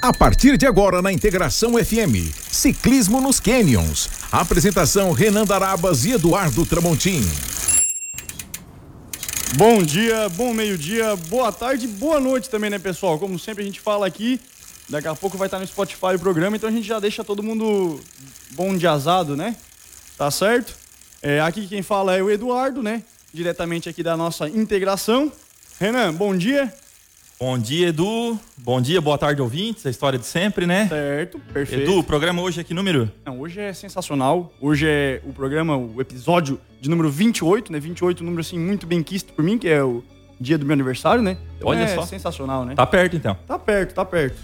[0.00, 4.08] A partir de agora na Integração FM, Ciclismo nos Canyons.
[4.30, 7.20] Apresentação Renan Darabas e Eduardo Tramontim.
[9.56, 13.18] Bom dia, bom meio-dia, boa tarde, boa noite também, né, pessoal?
[13.18, 14.40] Como sempre a gente fala aqui,
[14.88, 17.42] daqui a pouco vai estar no Spotify o programa, então a gente já deixa todo
[17.42, 18.00] mundo
[18.52, 19.56] bom diazado, né?
[20.16, 20.76] Tá certo?
[21.20, 23.02] É, aqui quem fala é o Eduardo, né?
[23.34, 25.32] Diretamente aqui da nossa integração.
[25.80, 26.72] Renan, bom dia.
[27.40, 28.36] Bom dia, Edu.
[28.56, 29.86] Bom dia, boa tarde, ouvintes.
[29.86, 30.88] A história de sempre, né?
[30.88, 31.82] Certo, perfeito.
[31.88, 33.10] Edu, o programa hoje é que número?
[33.24, 34.52] Não, hoje é sensacional.
[34.60, 37.78] Hoje é o programa, o episódio de número 28, né?
[37.78, 40.02] 28, número assim muito bem quisto por mim, que é o
[40.40, 41.38] dia do meu aniversário, né?
[41.56, 42.02] Então Olha é só.
[42.02, 42.74] sensacional, né?
[42.74, 43.36] Tá perto, então.
[43.46, 44.36] Tá perto, tá perto.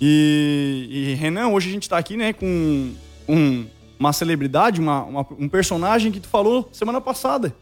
[0.00, 2.92] E, e Renan, hoje a gente tá aqui, né, com
[3.28, 3.66] um,
[3.98, 7.52] uma celebridade, uma, uma- um personagem que tu falou semana passada,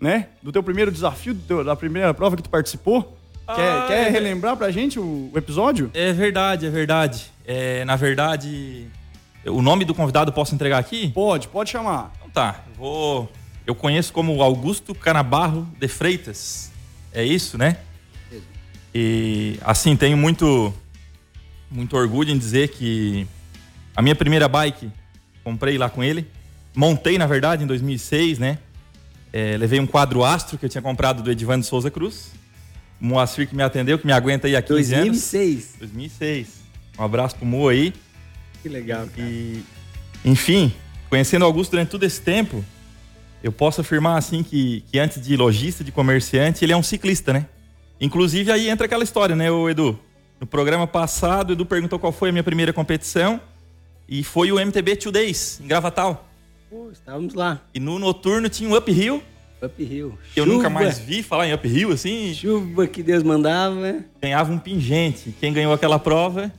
[0.00, 0.28] né?
[0.42, 3.18] Do teu primeiro desafio, teu- da primeira prova que tu participou.
[3.46, 4.10] Quer, Ah, quer é.
[4.10, 5.90] relembrar pra gente o, o episódio?
[5.94, 7.26] É verdade, é verdade.
[7.46, 8.86] É, na verdade,
[9.46, 11.10] o nome do convidado posso entregar aqui?
[11.10, 12.12] Pode, pode chamar.
[12.16, 13.32] Então tá, eu vou.
[13.66, 16.70] Eu conheço como Augusto Canabarro de Freitas.
[17.12, 17.78] É isso, né?
[18.94, 20.72] E assim, tenho muito
[21.70, 23.26] muito orgulho em dizer que
[23.96, 24.90] a minha primeira bike
[25.42, 26.26] comprei lá com ele.
[26.74, 28.58] Montei, na verdade, em 2006, né?
[29.32, 32.30] É, levei um quadro Astro que eu tinha comprado do Edivando Souza Cruz.
[33.00, 35.08] Moacir que me atendeu, que me aguenta aí há 15 anos.
[35.08, 35.76] 2006.
[35.78, 36.48] 2006.
[36.98, 37.92] Um abraço pro Mo aí.
[38.62, 39.28] Que legal, cara.
[39.28, 39.62] E,
[40.24, 40.72] enfim,
[41.10, 42.64] conhecendo o Augusto durante todo esse tempo,
[43.42, 47.32] eu posso afirmar assim que, que antes de lojista, de comerciante, ele é um ciclista,
[47.32, 47.46] né?
[48.00, 49.98] Inclusive aí entra aquela história, né, o Edu?
[50.40, 53.40] No programa passado, o Edu perguntou qual foi a minha primeira competição
[54.08, 56.28] e foi o MTB Two Days, em Gravatal.
[56.70, 57.60] Pô, estávamos lá.
[57.74, 59.22] E no noturno tinha um uphill,
[59.66, 60.18] Uphill.
[60.36, 63.96] eu nunca mais vi falar em uphill, assim, Chuva que Deus mandava.
[64.20, 65.34] ganhava um pingente.
[65.40, 66.52] Quem ganhou aquela prova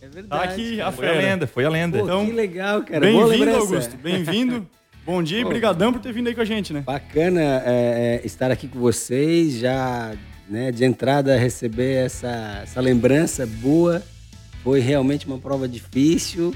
[0.00, 0.52] É Tá verdade.
[0.52, 0.88] aqui cara.
[0.88, 1.98] a foi a lenda, foi a lenda.
[1.98, 3.00] Pô, Então, que legal, cara.
[3.00, 3.50] Bem-vindo.
[3.56, 3.96] Augusto.
[3.96, 4.66] Bem-vindo.
[5.04, 6.82] Bom dia e brigadão por ter vindo aí com a gente, né?
[6.86, 10.12] Bacana é, é, estar aqui com vocês, já
[10.48, 14.00] né, de entrada receber essa, essa lembrança boa.
[14.62, 16.54] Foi realmente uma prova difícil,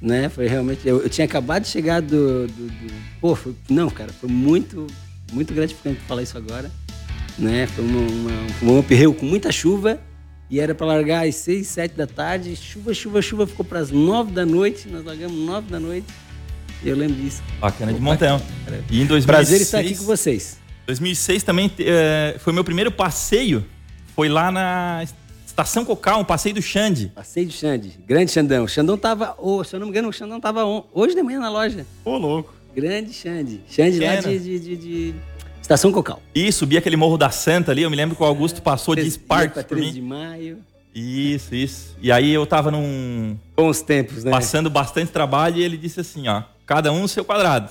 [0.00, 0.28] né?
[0.28, 0.86] Foi realmente.
[0.86, 2.46] Eu, eu tinha acabado de chegar do.
[2.46, 4.86] do, do- pô, foi, não, cara, foi muito,
[5.32, 6.70] muito gratificante falar isso agora.
[7.38, 7.66] Né?
[7.68, 8.30] Foi uma, uma,
[8.74, 10.00] um uphill com muita chuva
[10.50, 12.56] e era para largar às 6, 7 da tarde.
[12.56, 14.88] Chuva, chuva, chuva, ficou para as 9 da noite.
[14.88, 16.06] Nós largamos 9 da noite.
[16.82, 17.42] E eu lembro disso.
[17.60, 18.40] Bacana de montão.
[18.90, 20.58] E em 2006, Prazer estar aqui com vocês.
[20.86, 23.64] 2006 também eh, foi meu primeiro passeio.
[24.14, 25.04] Foi lá na
[25.46, 27.12] Estação Cocal, um passeio do Xande.
[27.14, 28.64] Passei de Xande, grande Xandão.
[28.64, 31.22] O Xandão tava, oh, se eu não me engano, o Xandão tava on- hoje de
[31.22, 31.84] manhã na loja.
[32.04, 32.54] Ô, louco.
[32.80, 33.60] Grande Xande.
[33.68, 35.14] Xande lá de, de, de- de
[35.60, 36.22] Estação Cocal.
[36.34, 37.82] E subi aquele Morro da Santa ali.
[37.82, 39.92] Eu me lembro que o Augusto passou de pra por 13 mim.
[39.92, 40.58] de maio.
[40.94, 41.96] Isso, isso.
[42.00, 43.36] E aí eu tava num.
[43.56, 44.30] Bons tempos, né?
[44.30, 47.70] passando bastante trabalho e ele disse assim: ó, cada um no seu quadrado.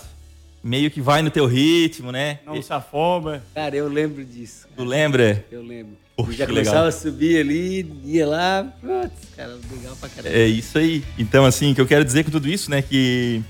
[0.63, 2.39] Meio que vai no teu ritmo, né?
[2.45, 3.41] Não se afoba.
[3.55, 4.67] Cara, eu lembro disso.
[4.75, 5.45] Tu lembra?
[5.51, 5.93] Eu lembro.
[6.15, 6.87] Poxa, já começava legal.
[6.89, 8.67] a subir ali, ia lá.
[8.81, 10.35] Putz, cara, legal pra caramba.
[10.35, 11.03] É isso aí.
[11.17, 12.81] Então, assim, o que eu quero dizer com tudo isso, né?
[12.81, 13.41] Que,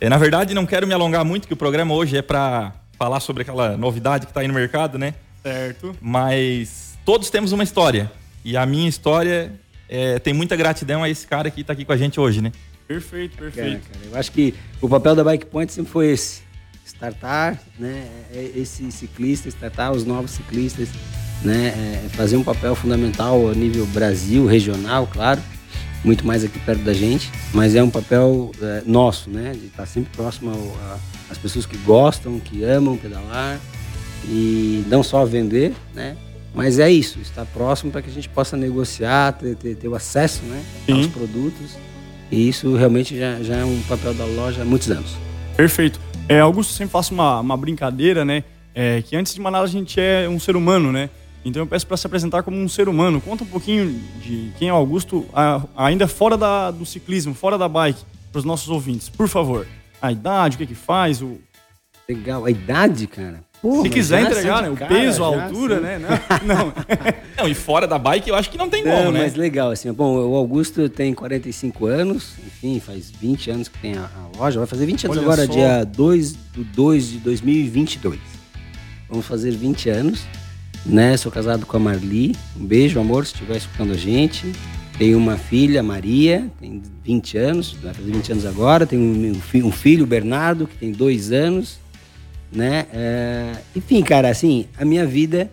[0.00, 3.20] é, na verdade, não quero me alongar muito, que o programa hoje é pra falar
[3.20, 5.14] sobre aquela novidade que tá aí no mercado, né?
[5.42, 5.96] Certo.
[6.00, 8.10] Mas todos temos uma história.
[8.44, 9.52] E a minha história
[9.88, 12.52] é, tem muita gratidão a esse cara que tá aqui com a gente hoje, né?
[12.86, 13.86] Perfeito, perfeito.
[13.92, 16.42] cara, eu acho que o papel da Bike Point sempre foi esse.
[16.84, 18.08] Startar, né?
[18.32, 20.88] é- Esse ciclista, startar os novos ciclistas,
[21.42, 22.02] né?
[22.04, 25.40] é fazer um papel fundamental a nível Brasil, regional, claro.
[26.04, 27.30] Muito mais aqui perto da gente.
[27.52, 29.52] Mas é um papel é, nosso, né?
[29.52, 30.52] De estar sempre próximo
[31.30, 33.58] às pessoas que gostam, que amam pedalar.
[34.24, 36.16] E não só vender, né?
[36.54, 39.94] Mas é isso, estar próximo para que a gente possa negociar, ter, ter, ter o
[39.94, 41.76] acesso né, aos produtos.
[42.30, 45.16] E isso realmente já, já é um papel da loja há muitos anos.
[45.56, 46.00] Perfeito.
[46.28, 48.44] É, Augusto, sempre faço uma, uma brincadeira, né?
[48.74, 51.08] É, que antes de mais nada a gente é um ser humano, né?
[51.44, 53.20] Então eu peço para se apresentar como um ser humano.
[53.20, 55.26] Conta um pouquinho de quem é o Augusto,
[55.76, 58.02] ainda fora da, do ciclismo, fora da bike,
[58.32, 59.66] para os nossos ouvintes, por favor.
[60.02, 61.38] A idade, o que que faz, o...
[62.08, 62.44] Legal.
[62.44, 63.40] A idade, cara.
[63.60, 64.68] Pô, se quiser já entregar, né?
[64.68, 65.98] de O cara, peso, a altura, são- né?
[65.98, 66.72] Não, não.
[67.38, 69.20] Não, e fora da bike eu acho que não tem Não, como, né?
[69.20, 69.92] mas legal, assim.
[69.92, 74.58] Bom, o Augusto tem 45 anos, enfim, faz 20 anos que tem a, a loja.
[74.58, 75.52] Vai fazer 20 anos Olha agora, só.
[75.52, 78.18] dia 2 do 2 de 2022.
[79.08, 80.22] Vamos fazer 20 anos,
[80.88, 81.16] né?
[81.16, 82.34] Sou casado com a Marli.
[82.58, 84.52] Um beijo, amor, se estiver escutando a gente.
[84.96, 88.84] Tenho uma filha, Maria, tem 20 anos, vai fazer 20 anos agora.
[88.84, 91.78] Tenho um, fi- filho, Bernardo, que tem 2 anos,
[92.50, 92.86] né?
[92.92, 95.50] É, enfim, cara, assim, a minha vida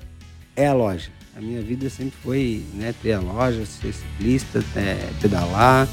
[0.55, 1.09] é a loja.
[1.37, 5.87] A minha vida sempre foi né, ter a loja, ser ciclista, é, pedalar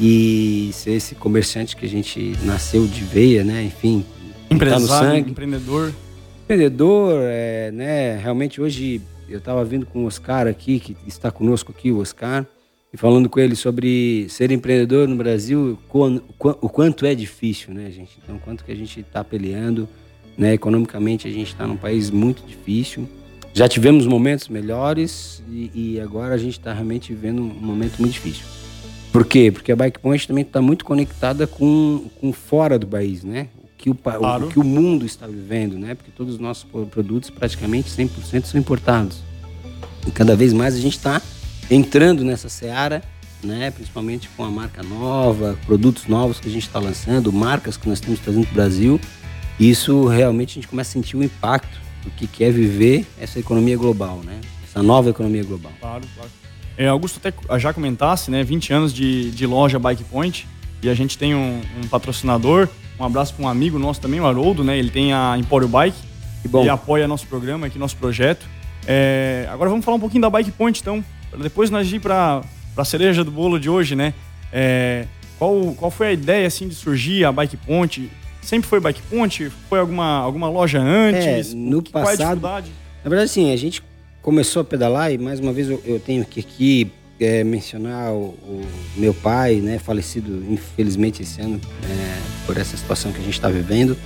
[0.00, 3.62] e ser esse comerciante que a gente nasceu de veia, né?
[3.64, 4.04] Enfim,
[4.48, 5.30] tá Empresário, no sangue.
[5.30, 5.92] empreendedor.
[6.48, 8.16] Empreendedor, é, né?
[8.16, 12.46] Realmente hoje eu estava vindo com o Oscar aqui, que está conosco aqui, o Oscar,
[12.90, 18.18] e falando com ele sobre ser empreendedor no Brasil, o quanto é difícil, né, gente?
[18.24, 19.86] Então, quanto que a gente está peleando,
[20.38, 20.54] né?
[20.54, 23.06] Economicamente, a gente está num país muito difícil.
[23.52, 28.14] Já tivemos momentos melhores e, e agora a gente está realmente vivendo um momento muito
[28.14, 28.46] difícil.
[29.12, 29.52] Por quê?
[29.52, 33.48] Porque a Bike Point também está muito conectada com, com fora do país, né?
[33.78, 34.46] Que o, claro.
[34.46, 35.94] o, que o mundo está vivendo, né?
[35.94, 39.22] Porque todos os nossos produtos, praticamente 100%, são importados.
[40.06, 41.22] E cada vez mais a gente está
[41.70, 43.02] entrando nessa seara,
[43.42, 43.70] né?
[43.70, 47.98] Principalmente com a marca nova, produtos novos que a gente está lançando, marcas que nós
[47.98, 49.00] estamos trazendo para o Brasil.
[49.60, 53.76] Isso realmente a gente começa a sentir o impacto do que quer viver essa economia
[53.76, 54.40] global, né?
[54.64, 55.72] Essa nova economia global.
[55.80, 56.30] Claro, claro.
[56.76, 58.42] É, Augusto até já comentasse, né?
[58.42, 60.46] 20 anos de, de loja Bike Point
[60.82, 62.68] e a gente tem um, um patrocinador.
[62.98, 64.76] Um abraço para um amigo nosso também, o Haroldo, né?
[64.76, 65.96] Ele tem a Empório Bike
[66.64, 68.46] e apoia nosso programa aqui, nosso projeto.
[68.86, 71.04] É, agora vamos falar um pouquinho da Bike Point, então,
[71.40, 72.42] depois nós ir para
[72.76, 74.14] a cereja do bolo de hoje, né?
[74.52, 75.06] É,
[75.38, 78.10] qual, qual foi a ideia assim de surgir a Bike Point?
[78.42, 79.50] Sempre foi Bike Point?
[79.68, 81.52] Foi alguma, alguma loja antes?
[81.52, 82.40] É, no que, passado.
[82.40, 83.82] Na verdade, sim, a gente
[84.22, 88.28] começou a pedalar e mais uma vez eu, eu tenho que aqui é, mencionar o,
[88.28, 88.66] o,
[88.96, 93.48] meu pai, né, falecido infelizmente esse ano é, por essa situação que a gente está
[93.48, 93.96] vivendo,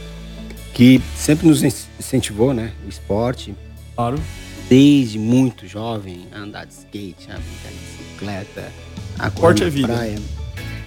[0.75, 3.55] que sempre nos incentivou, né, o esporte.
[3.95, 4.21] Claro.
[4.69, 8.73] Desde muito jovem, a andar de skate, a brincar de bicicleta,
[9.19, 10.19] a correr é na praia.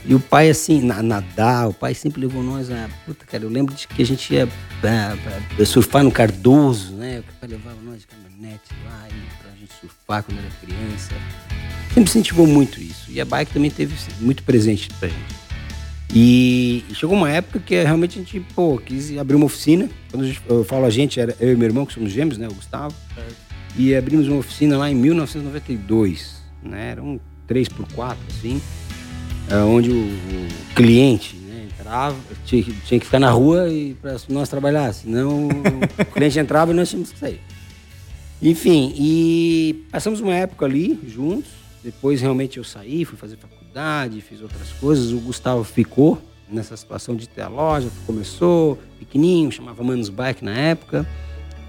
[0.07, 2.87] E o pai, assim, na, nadar, o pai sempre levou nós a.
[3.05, 4.47] Puta, cara, eu lembro de que a gente ia
[4.79, 5.17] pra,
[5.55, 7.21] pra surfar no Cardoso, né?
[7.21, 9.07] O pai levava nós de caminhonete lá
[9.41, 11.15] pra gente surfar quando era criança.
[11.95, 13.09] Sempre incentivou muito isso.
[13.09, 15.35] E a bike também teve muito presente pra gente.
[16.13, 19.89] E chegou uma época que realmente a gente, pô, quis abrir uma oficina.
[20.11, 22.47] Quando eu falo a gente, era eu e meu irmão, que somos gêmeos, né?
[22.47, 22.93] O Gustavo.
[23.75, 26.91] E abrimos uma oficina lá em 1992, né?
[26.91, 27.19] Era um
[27.49, 28.61] 3x4, assim
[29.49, 34.17] é onde o, o cliente né, entrava, tinha, tinha, que ficar na rua e para
[34.29, 37.41] nós trabalhar, senão o cliente entrava e nós tínhamos que sair.
[38.41, 41.64] Enfim, e passamos uma época ali juntos.
[41.85, 45.11] Depois realmente eu saí, fui fazer faculdade, fiz outras coisas.
[45.11, 50.57] O Gustavo ficou nessa situação de ter a loja, começou pequenininho, chamava Manos Bike na
[50.57, 51.07] época.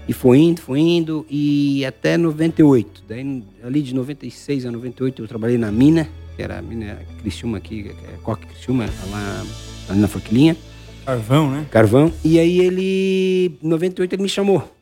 [0.07, 3.03] E foi indo, foi indo, e até 98.
[3.07, 7.59] Daí, ali de 96 a 98, eu trabalhei na mina, que era a mina Criciúma
[7.59, 9.45] aqui, é Coque Criciúma, lá,
[9.89, 10.57] ali na Forquilinha.
[11.05, 11.67] Carvão, né?
[11.69, 12.11] Carvão.
[12.23, 14.76] E aí ele, em 98, ele me chamou.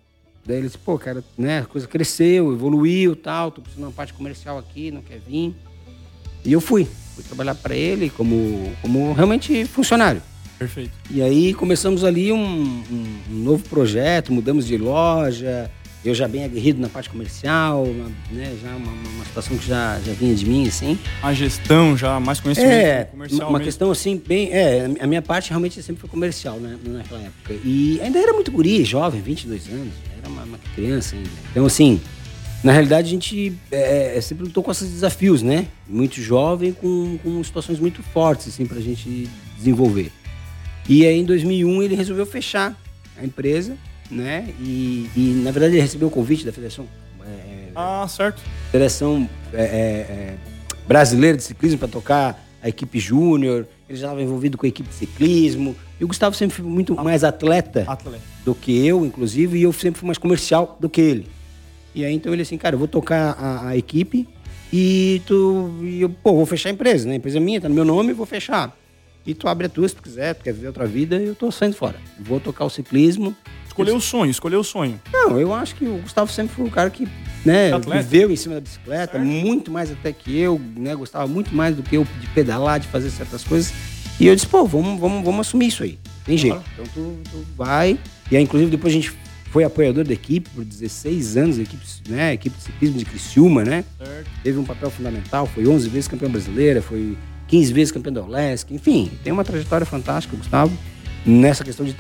[0.46, 3.96] Daí ele disse, pô, cara, né, a coisa cresceu, evoluiu tal, tô precisando de uma
[3.96, 5.56] parte comercial aqui, não quer vir.
[6.44, 6.88] E eu fui.
[7.16, 10.22] Fui trabalhar para ele como, como realmente funcionário.
[10.60, 10.92] Perfeito.
[11.10, 15.72] E aí começamos ali um, um, um novo projeto, mudamos de loja,
[16.04, 17.84] eu já bem aguerrido na parte comercial,
[18.32, 21.00] né, já uma, uma, situação que já, já vinha de mim, assim.
[21.24, 23.66] A gestão já mais conhecimento é, comercial uma mesmo.
[23.66, 27.56] questão assim, bem, é, a minha parte realmente sempre foi comercial, né, naquela época.
[27.66, 29.94] E ainda era muito guri, jovem, 22 anos,
[30.26, 31.30] era uma, uma criança ainda.
[31.52, 32.02] Então, assim,
[32.64, 37.18] na realidade a gente é, é sempre lutou com esses desafios, né, muito jovem, com,
[37.24, 40.12] com situações muito fortes, assim, pra gente desenvolver.
[40.88, 42.80] E aí, em 2001, ele resolveu fechar
[43.18, 43.76] a empresa,
[44.12, 44.54] né?
[44.60, 46.86] E, e na verdade ele recebeu o convite da Federação.
[47.26, 48.42] É, ah, certo.
[48.72, 50.38] Federação é, é, é
[50.88, 53.68] Brasileira de Ciclismo para tocar a equipe júnior.
[53.90, 55.76] Ele já estava envolvido com a equipe de ciclismo.
[56.00, 59.72] E o Gustavo sempre foi muito mais atleta, atleta, do que eu, inclusive, e eu
[59.72, 61.28] sempre fui mais comercial do que ele.
[61.94, 64.28] E aí então ele assim, cara, eu vou tocar a, a equipe
[64.72, 65.74] e tu.
[65.82, 67.14] E eu, pô, vou fechar a empresa, né?
[67.14, 68.76] A empresa é minha, tá no meu nome, vou fechar.
[69.26, 71.50] E tu abre a tua se tu quiser, tu quer viver outra vida, eu tô
[71.52, 71.96] saindo fora.
[72.20, 73.36] Vou tocar o ciclismo
[73.76, 75.02] Escolheu o sonho, escolheu o sonho.
[75.12, 77.06] Não, eu acho que o Gustavo sempre foi um cara que
[77.44, 79.26] né, viveu em cima da bicicleta, certo.
[79.26, 80.96] muito mais até que eu, né?
[80.96, 83.74] Gostava muito mais do que eu de pedalar, de fazer certas coisas.
[84.20, 85.98] E eu disse, pô, vamos, vamos, vamos assumir isso aí.
[86.26, 86.62] Tem jeito.
[86.74, 88.00] Então tu, tu vai.
[88.32, 89.14] E aí, inclusive, depois a gente
[89.52, 93.64] foi apoiador da equipe por 16 anos, a equipe, né, equipe de ciclismo de Criciúma,
[93.64, 93.86] né?
[93.98, 94.30] Certo.
[94.44, 97.18] Teve um papel fundamental, foi 11 vezes campeão brasileira, foi
[97.48, 100.78] 15 vezes campeão da Olesc, enfim, tem uma trajetória fantástica, Gustavo
[101.26, 101.94] nessa questão de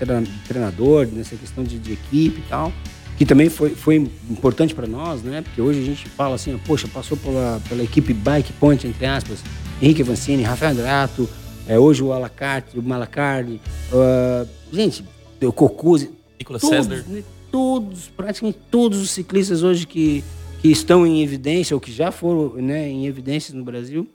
[0.48, 2.72] treinador, nessa questão de, de equipe e tal,
[3.17, 3.95] que também foi, foi
[4.29, 5.41] importante para nós, né?
[5.41, 9.39] Porque hoje a gente fala assim, poxa, passou pela, pela equipe Bike Point, entre aspas,
[9.81, 11.27] Henrique Avancini, Rafael Andrato,
[11.67, 13.60] é, hoje o Alacarte, o Malacardi,
[13.91, 15.03] uh, gente,
[15.41, 17.03] o Cocuzzi, Nicolas César.
[17.07, 20.24] Né, todos, praticamente todos os ciclistas hoje que,
[20.62, 24.07] que estão em evidência, ou que já foram né, em evidências no Brasil,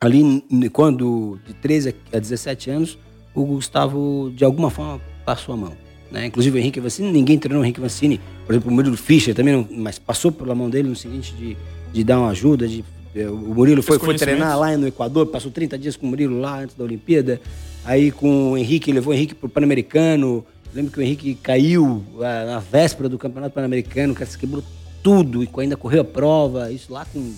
[0.00, 2.98] ali quando de 13 a 17 anos,
[3.34, 5.72] o Gustavo, de alguma forma, passou a mão.
[6.10, 6.26] Né?
[6.26, 8.20] Inclusive o Henrique Vancini, ninguém treinou o Henrique Vancini.
[8.44, 11.56] Por exemplo, o Murilo Fischer também, não, mas passou pela mão dele no seguinte de,
[11.92, 12.84] de dar uma ajuda, de
[13.24, 16.60] o Murilo foi, foi treinar lá no Equador, passou 30 dias com o Murilo lá
[16.60, 17.40] antes da Olimpíada.
[17.84, 20.44] Aí com o Henrique, levou o Henrique para o Pan-Americano.
[20.74, 24.62] Lembro que o Henrique caiu ah, na véspera do Campeonato Pan-Americano, que se quebrou
[25.02, 26.70] tudo e ainda correu a prova.
[26.70, 27.32] Isso lá com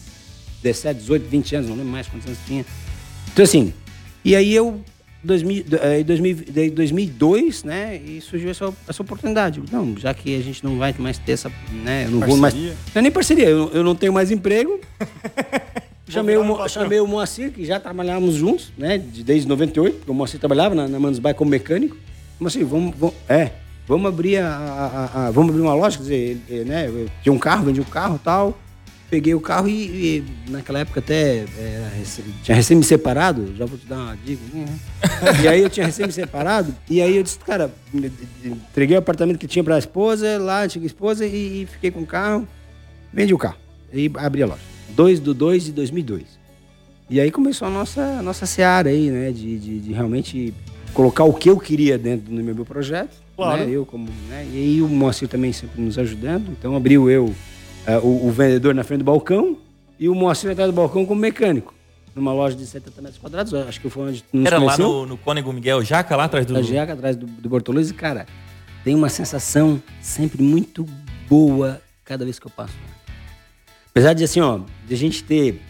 [0.62, 2.64] 17, 18, 20 anos, não lembro mais quantos anos tinha.
[3.32, 3.72] Então assim,
[4.24, 4.80] e aí eu
[5.22, 5.64] 2000,
[6.56, 9.62] em 2002, né, e surgiu essa, essa oportunidade.
[9.70, 11.50] Não, já que a gente não vai mais ter essa,
[11.84, 12.28] né, eu não parceria.
[12.28, 14.80] vou mais, não é nem parceria, eu, eu não tenho mais emprego.
[16.10, 20.40] chamei, o, chamei o Moacir, que já trabalhávamos juntos, né, desde 98, porque o Moacir
[20.40, 21.96] trabalhava na, na Manos Bay como mecânico.
[22.38, 23.52] Moacir, vamos, vamos, é,
[23.86, 27.64] vamos abrir a, a, a, vamos abrir uma loja, quer dizer, né, tinha um carro,
[27.64, 28.58] vendi um carro e tal,
[29.10, 29.72] peguei o carro e,
[30.18, 31.90] e naquela época até era,
[32.42, 34.42] tinha recém me separado, já vou te dar uma dica.
[34.52, 34.66] Uhum.
[35.42, 37.72] e aí eu tinha recém me separado, e aí eu disse, cara,
[38.44, 42.00] entreguei o apartamento que tinha para a esposa, lá, antiga esposa, e, e, fiquei com
[42.00, 42.46] o carro,
[43.12, 43.56] vendi o carro.
[43.92, 44.77] E abri a loja.
[44.90, 46.38] 2 do 2 de 2002.
[47.10, 50.52] E aí começou a nossa, a nossa seara aí, né, de, de, de realmente
[50.92, 53.16] colocar o que eu queria dentro do meu projeto.
[53.34, 53.64] Claro.
[53.64, 57.34] Né, eu como, né, e aí o Moacir também sempre nos ajudando, então abriu eu
[57.86, 59.56] é, o, o, vendedor na frente do balcão
[59.98, 61.72] e o Moacir atrás do balcão como mecânico.
[62.14, 64.86] Numa loja de 70 metros quadrados, acho que foi onde nos Era conheceu.
[64.86, 66.56] lá no, no Cônego Miguel Jaca, lá atrás do...
[66.56, 67.90] A Jaca, atrás do, do Bortoluz.
[67.90, 68.26] E, cara,
[68.84, 70.84] tem uma sensação sempre muito
[71.28, 72.97] boa cada vez que eu passo lá.
[73.98, 75.60] Apesar de, assim, ó, de a gente ter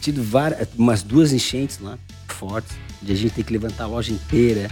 [0.00, 4.12] tido várias, umas duas enchentes lá, fortes, de a gente ter que levantar a loja
[4.12, 4.70] inteira,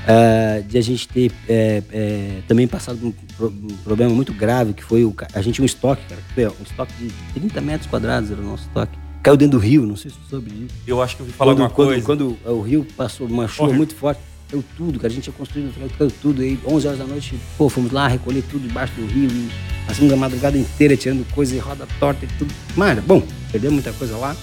[0.00, 4.82] Uh, de a gente ter é, é, também passado por um problema muito grave, que
[4.82, 8.40] foi o, a gente tinha um estoque, cara, um estoque de 30 metros quadrados era
[8.40, 8.98] o nosso estoque.
[9.22, 10.74] Caiu dentro do rio, não sei se você soube disso.
[10.86, 12.06] Eu acho que eu ouvi falar quando, alguma quando, coisa.
[12.06, 15.12] Quando o rio passou uma chuva muito forte, caiu tudo, cara.
[15.12, 16.42] A gente tinha construído, caiu tudo.
[16.42, 19.30] Aí, 11 horas da noite, pô, fomos lá recolher tudo debaixo do rio.
[19.30, 19.50] E
[19.86, 22.52] passamos a madrugada inteira tirando coisa e roda torta e tudo.
[22.76, 24.36] Mano, bom, perdeu muita coisa lá.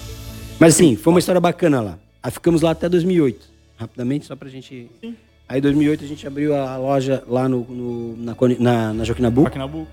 [0.58, 1.98] Mas assim, foi uma história bacana lá.
[2.22, 3.46] Aí ficamos lá até 2008.
[3.76, 4.90] Rapidamente, só pra gente...
[5.00, 5.14] Sim
[5.48, 9.04] Aí em 2008 a gente abriu a loja lá no, no na, na, na.
[9.04, 9.88] Joaquim Nabuco.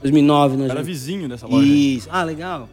[0.00, 1.66] 2009 nós Era vizinho dessa loja.
[1.66, 2.08] Isso.
[2.10, 2.68] Ah, legal.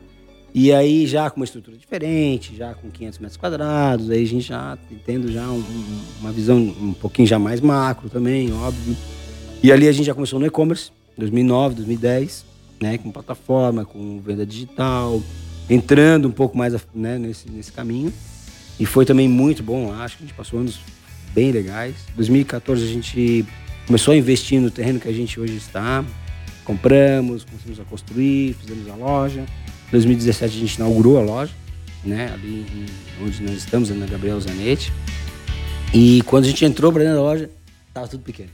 [0.53, 4.47] E aí já com uma estrutura diferente, já com 500 metros quadrados, aí a gente
[4.47, 5.63] já tendo já um,
[6.21, 8.95] uma visão um pouquinho já mais macro também, óbvio.
[9.63, 12.45] E ali a gente já começou no e-commerce, 2009, 2010,
[12.79, 15.23] né, com plataforma, com venda digital,
[15.67, 18.13] entrando um pouco mais né, nesse, nesse caminho.
[18.79, 20.79] E foi também muito bom, acho que a gente passou anos
[21.33, 21.95] bem legais.
[22.15, 23.43] 2014 a gente
[23.87, 26.05] começou a investir no terreno que a gente hoje está.
[26.63, 29.45] Compramos, começamos a construir, fizemos a loja.
[29.93, 31.51] 2017 a gente inaugurou a loja,
[32.03, 32.31] né?
[32.33, 32.65] Ali
[33.21, 34.91] onde nós estamos, na Gabriel Zanetti.
[35.93, 37.49] E quando a gente entrou para dentro da loja,
[37.87, 38.49] estava tudo pequeno.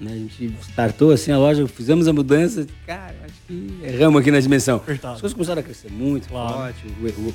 [0.00, 0.10] Né?
[0.12, 4.40] A gente startou assim a loja, fizemos a mudança, cara, acho que erramos aqui na
[4.40, 4.76] dimensão.
[4.78, 5.14] Apertado.
[5.14, 6.52] As coisas começaram a crescer muito claro.
[6.52, 6.84] forte,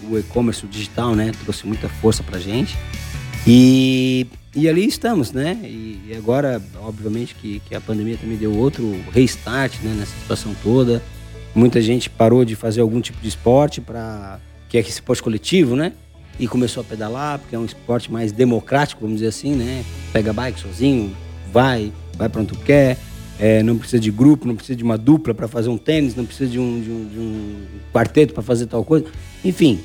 [0.10, 2.78] o e-commerce, o digital, né, trouxe muita força pra gente.
[3.48, 5.60] E e ali estamos, né?
[5.64, 10.56] E, e agora, obviamente, que, que, a pandemia também deu outro restart né, nessa situação
[10.64, 11.02] toda.
[11.56, 15.76] Muita gente parou de fazer algum tipo de esporte para que é esse esporte coletivo,
[15.76, 15.94] né?
[16.40, 19.84] E começou a pedalar, porque é um esporte mais democrático, vamos dizer assim, né?
[20.14, 21.16] Pega bike sozinho,
[21.52, 22.98] vai, vai para onde tu quer.
[23.40, 26.26] É, não precisa de grupo, não precisa de uma dupla para fazer um tênis, não
[26.26, 29.06] precisa de um, de um, de um quarteto para fazer tal coisa.
[29.44, 29.80] Enfim,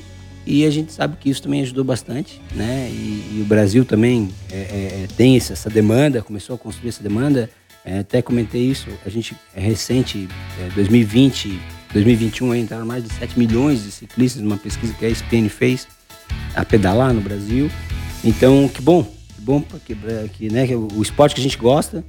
[0.45, 2.87] e a gente sabe que isso também ajudou bastante, né?
[2.91, 4.59] E, e o Brasil também é, é,
[5.03, 7.49] é tem essa demanda, começou a construir essa demanda.
[7.85, 10.27] É, até comentei isso, a gente é recente,
[10.73, 11.59] 2020,
[11.93, 15.87] 2021 entraram mais de 7 milhões de ciclistas numa pesquisa que a ESPN fez
[16.55, 17.69] a pedalar no Brasil.
[18.23, 19.95] Então, que bom, que bom que,
[20.33, 22.03] que, né, que o esporte que a gente gosta.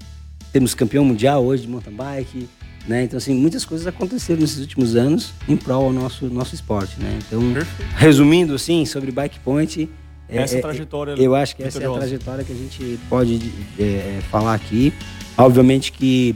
[0.51, 2.49] Temos campeão mundial hoje de mountain bike,
[2.89, 3.03] né?
[3.03, 6.99] Então, assim, muitas coisas aconteceram nesses últimos anos em prol ao nosso, nosso esporte.
[6.99, 7.19] Né?
[7.27, 7.93] Então, Perfeito.
[7.97, 9.91] resumindo assim, sobre Bike Point.
[10.29, 11.13] É, essa é, trajetória.
[11.13, 14.93] Eu acho que essa é a trajetória que a gente pode é, falar aqui.
[15.39, 16.35] Obviamente que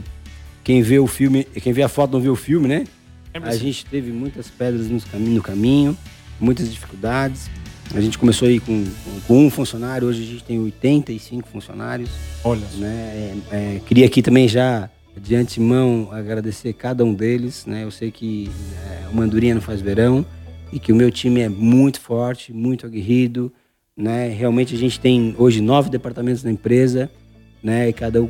[0.63, 2.85] quem vê o filme, quem vê a foto não vê o filme, né?
[3.33, 5.97] a gente teve muitas pedras no caminho, no caminho,
[6.39, 7.49] muitas dificuldades.
[7.93, 8.85] A gente começou aí com,
[9.27, 12.09] com, um funcionário, hoje a gente tem 85 funcionários.
[12.43, 12.65] Olha.
[12.77, 13.35] Né?
[13.51, 17.83] É, é, queria aqui também já de antemão agradecer cada um deles, né?
[17.83, 18.49] Eu sei que
[18.89, 20.25] é, uma andorinha não faz verão
[20.71, 23.51] e que o meu time é muito forte, muito aguerrido,
[23.95, 24.29] né?
[24.29, 27.09] Realmente a gente tem hoje nove departamentos na empresa,
[27.61, 27.89] né?
[27.89, 28.29] E cada um,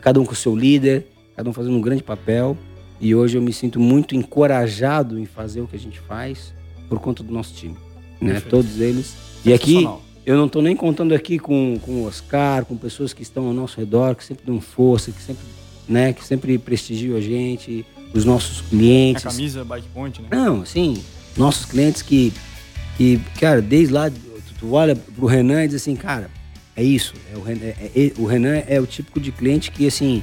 [0.00, 1.06] cada um com o seu líder,
[1.36, 2.56] cada um fazendo um grande papel.
[3.00, 6.54] E hoje eu me sinto muito encorajado em fazer o que a gente faz
[6.88, 7.76] por conta do nosso time.
[8.20, 8.40] Né?
[8.40, 9.16] Todos eles.
[9.44, 9.88] E aqui,
[10.24, 13.52] eu não estou nem contando aqui com, com o Oscar, com pessoas que estão ao
[13.52, 15.42] nosso redor, que sempre dão força, que sempre,
[15.88, 17.84] né, que sempre prestigiam a gente,
[18.14, 19.26] os nossos clientes.
[19.26, 20.28] A camisa Bike Point, né?
[20.30, 21.02] Não, assim,
[21.36, 22.32] nossos clientes que,
[22.96, 24.08] que cara, desde lá,
[24.62, 26.30] tu, olha pro Renan e diz assim, cara,
[26.76, 27.14] é isso.
[27.32, 30.22] É o, Renan, é, é, o Renan é o típico de cliente que, assim,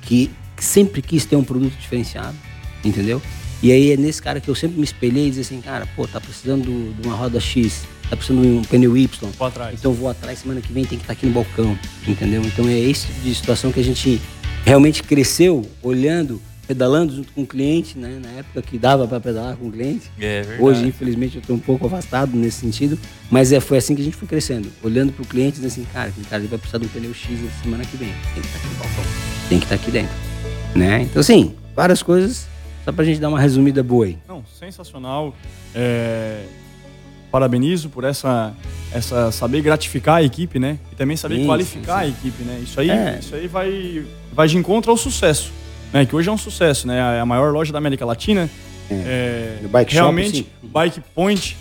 [0.00, 2.36] que sempre quis ter um produto diferenciado,
[2.84, 3.20] entendeu?
[3.62, 6.06] E aí é nesse cara que eu sempre me espelhei e disse assim, cara, pô,
[6.06, 9.30] tá precisando de uma roda X, tá precisando de um pneu Y.
[9.36, 9.78] Vou atrás.
[9.78, 12.42] Então vou atrás, semana que vem tem que estar tá aqui no balcão, entendeu?
[12.42, 14.20] Então é esse tipo de situação que a gente
[14.64, 18.20] realmente cresceu olhando, pedalando junto com o cliente, né?
[18.22, 20.08] Na época que dava para pedalar com o cliente.
[20.20, 20.62] É verdade.
[20.62, 22.96] Hoje, infelizmente, eu tô um pouco afastado nesse sentido,
[23.28, 24.70] mas é, foi assim que a gente foi crescendo.
[24.80, 27.12] Olhando pro cliente e dizendo assim, cara, aquele cara ele vai precisar de um pneu
[27.12, 28.14] X na semana que vem.
[28.34, 29.04] Tem que estar tá aqui no balcão.
[29.48, 30.14] Tem que estar tá aqui dentro.
[30.76, 31.02] Né?
[31.02, 32.46] Então, assim, várias coisas
[32.84, 34.16] só pra gente dar uma resumida boa aí.
[34.28, 35.34] Não, sensacional.
[35.74, 36.44] É...
[37.32, 38.54] Parabenizo por essa,
[38.92, 40.78] essa saber gratificar a equipe, né?
[40.92, 42.14] E também saber sim, qualificar sim, sim.
[42.14, 42.60] a equipe, né?
[42.62, 43.18] Isso aí, é.
[43.20, 45.52] isso aí vai, vai de encontro ao sucesso,
[45.92, 46.06] né?
[46.06, 47.16] Que hoje é um sucesso, né?
[47.16, 48.48] É a maior loja da América Latina.
[48.90, 49.58] É.
[49.62, 51.56] É, bike realmente, shop, Bike Point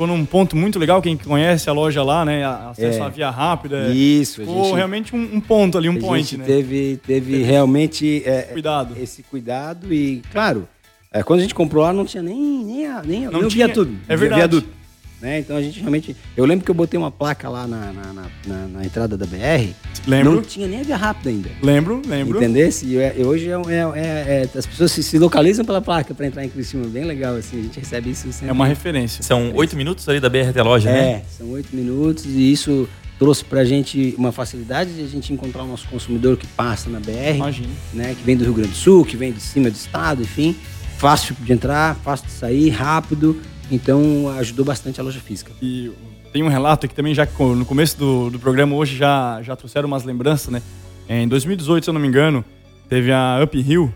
[0.00, 1.02] ficou num ponto muito legal.
[1.02, 2.44] Quem conhece a loja lá, né?
[2.44, 3.02] Acesso é.
[3.02, 3.88] à via rápida.
[3.88, 6.46] Isso, ficou gente, realmente um, um, ponto ali, um a point, gente né?
[6.46, 8.94] Teve, teve realmente é, cuidado.
[8.98, 10.66] esse cuidado e, claro,
[11.12, 13.94] é, quando a gente comprou lá não tinha nem, nem, a, nem, não tinha, tudo.
[14.08, 14.40] É verdade.
[14.40, 14.79] Viaduto.
[15.20, 15.40] Né?
[15.40, 16.16] Então a gente realmente.
[16.36, 18.12] Eu lembro que eu botei uma placa lá na, na,
[18.46, 19.74] na, na entrada da BR.
[20.06, 20.36] Lembro.
[20.36, 21.50] Não tinha nem a via rápida ainda.
[21.62, 22.38] Lembro, lembro.
[22.38, 22.86] Entendesse?
[22.86, 26.44] E, e hoje é, é, é, as pessoas se, se localizam pela placa para entrar
[26.44, 26.86] em Criciúma.
[26.86, 27.58] Bem legal, assim.
[27.58, 28.48] A gente recebe isso sempre.
[28.48, 29.22] É uma referência.
[29.22, 31.10] São oito minutos ali da BR até a loja, é, né?
[31.10, 35.62] É, são oito minutos e isso trouxe pra gente uma facilidade de a gente encontrar
[35.64, 37.34] o nosso consumidor que passa na BR.
[37.36, 37.68] Imagina.
[37.92, 40.56] Né, que vem do Rio Grande do Sul, que vem de cima do estado, enfim.
[40.96, 43.38] Fácil de entrar, fácil de sair, rápido.
[43.70, 45.52] Então ajudou bastante a loja física.
[45.62, 45.92] E
[46.32, 49.54] tem um relato aqui também, já que no começo do, do programa hoje já, já
[49.54, 50.62] trouxeram umas lembranças, né?
[51.08, 52.44] Em 2018, se eu não me engano,
[52.88, 53.92] teve a Up Hill,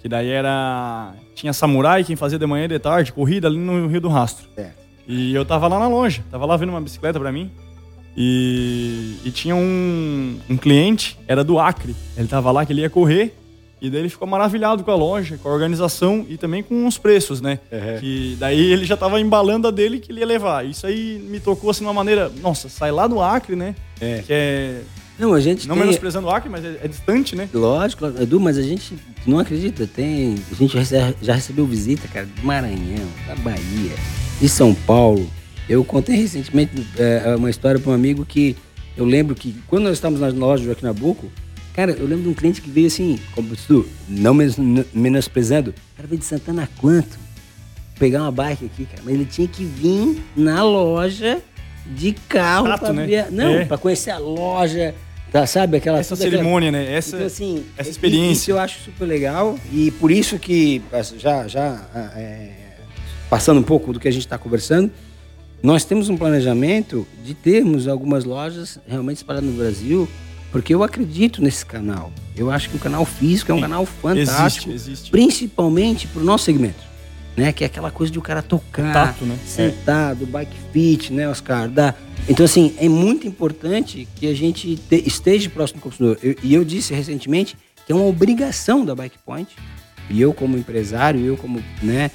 [0.00, 1.12] que daí era.
[1.34, 4.48] Tinha samurai, quem fazia de manhã e de tarde, corrida ali no Rio do Rastro.
[4.56, 4.70] É.
[5.06, 7.50] E eu tava lá na loja, tava lá vendo uma bicicleta para mim.
[8.16, 11.94] E, e tinha um, um cliente, era do Acre.
[12.16, 13.37] Ele tava lá que ele ia correr
[13.80, 16.98] e daí ele ficou maravilhado com a loja, com a organização e também com os
[16.98, 17.58] preços, né?
[17.70, 18.00] Uhum.
[18.00, 20.66] Que daí ele já estava embalando a dele que ele ia levar.
[20.66, 23.74] Isso aí me tocou assim de uma maneira, nossa, sai lá do Acre, né?
[24.00, 24.22] É.
[24.26, 24.82] Que é
[25.18, 25.84] não, a gente não tem...
[25.84, 27.48] menosprezando o Acre, mas é, é, distante, né?
[27.52, 30.76] Lógico, Edu, mas a gente não acredita, tem, a gente
[31.20, 33.96] já recebeu visita, cara, do Maranhão, da Bahia,
[34.40, 35.28] de São Paulo.
[35.68, 38.56] Eu contei recentemente é, uma história para um amigo que
[38.96, 41.30] eu lembro que quando nós estávamos na loja do Joaquim Nabuco,
[41.78, 44.34] Cara, eu lembro de um cliente que veio assim, como tu, não
[44.92, 47.16] menosprezando, o cara veio de Santana quanto?
[48.00, 51.40] Pegar uma bike aqui, cara, mas ele tinha que vir na loja
[51.86, 53.06] de carro para né?
[53.06, 53.64] ver, não, é.
[53.64, 54.92] para conhecer a loja,
[55.30, 56.84] tá, sabe aquela essa cerimônia, aquela...
[56.84, 56.96] né?
[56.96, 58.32] Essa então, assim, essa experiência.
[58.32, 60.82] Isso eu acho super legal e por isso que
[61.16, 62.54] já já é,
[63.30, 64.90] passando um pouco do que a gente está conversando,
[65.62, 70.08] nós temos um planejamento de termos algumas lojas realmente espalhadas no Brasil
[70.50, 72.12] porque eu acredito nesse canal.
[72.36, 73.62] Eu acho que o canal físico é um Sim.
[73.62, 74.70] canal fantástico.
[74.70, 75.10] Existe, existe.
[75.10, 76.88] Principalmente pro nosso segmento.
[77.36, 77.52] Né?
[77.52, 79.38] Que é aquela coisa de o cara tocar, Tato, né?
[79.46, 80.26] sentado, é.
[80.26, 81.68] bike fit, né, Oscar?
[81.68, 81.94] Da...
[82.28, 85.04] Então, assim, é muito importante que a gente te...
[85.06, 86.18] esteja próximo do consumidor.
[86.22, 87.56] Eu, e eu disse recentemente
[87.86, 89.54] que é uma obrigação da Bike Point,
[90.10, 92.10] e eu como empresário, eu como, né,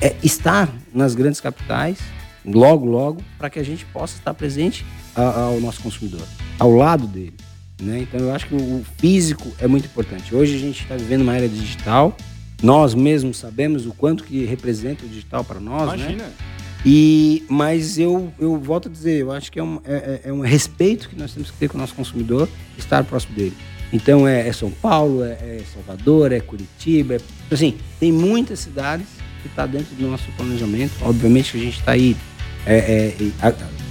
[0.00, 1.98] é estar nas grandes capitais,
[2.44, 6.22] logo, logo, para que a gente possa estar presente ao nosso consumidor,
[6.58, 7.34] ao lado dele.
[7.80, 8.00] Né?
[8.00, 10.34] Então eu acho que o físico é muito importante.
[10.34, 12.16] Hoje a gente está vivendo uma era digital.
[12.62, 15.96] Nós mesmos sabemos o quanto que representa o digital para nós, né?
[15.96, 16.24] Imagina.
[16.24, 16.32] né?
[16.84, 20.32] E, mas eu, eu volto a dizer, eu acho que é um, é, é, é
[20.32, 23.56] um respeito que nós temos que ter com o nosso consumidor, estar próximo dele.
[23.92, 29.06] Então é, é São Paulo, é, é, Salvador, é Curitiba, é, assim, tem muitas cidades
[29.42, 30.92] que está dentro do nosso planejamento.
[31.02, 32.16] Obviamente que a gente está aí
[32.66, 33.16] é, é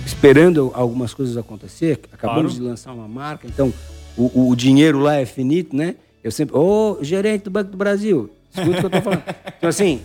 [0.09, 1.99] esperando algumas coisas acontecer.
[2.11, 2.55] Acabamos claro.
[2.55, 3.73] de lançar uma marca, então
[4.17, 5.95] o, o, dinheiro lá é finito, né?
[6.23, 9.23] Eu sempre, ô oh, gerente do Banco do Brasil, escuta o que eu tô falando.
[9.59, 10.01] Então, assim,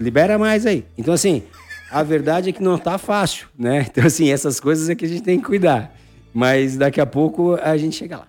[0.00, 0.84] libera mais aí.
[0.96, 1.42] Então, assim,
[1.90, 3.86] a verdade é que não tá fácil, né?
[3.90, 5.94] Então, assim, essas coisas é que a gente tem que cuidar.
[6.32, 8.26] Mas daqui a pouco a gente chega lá.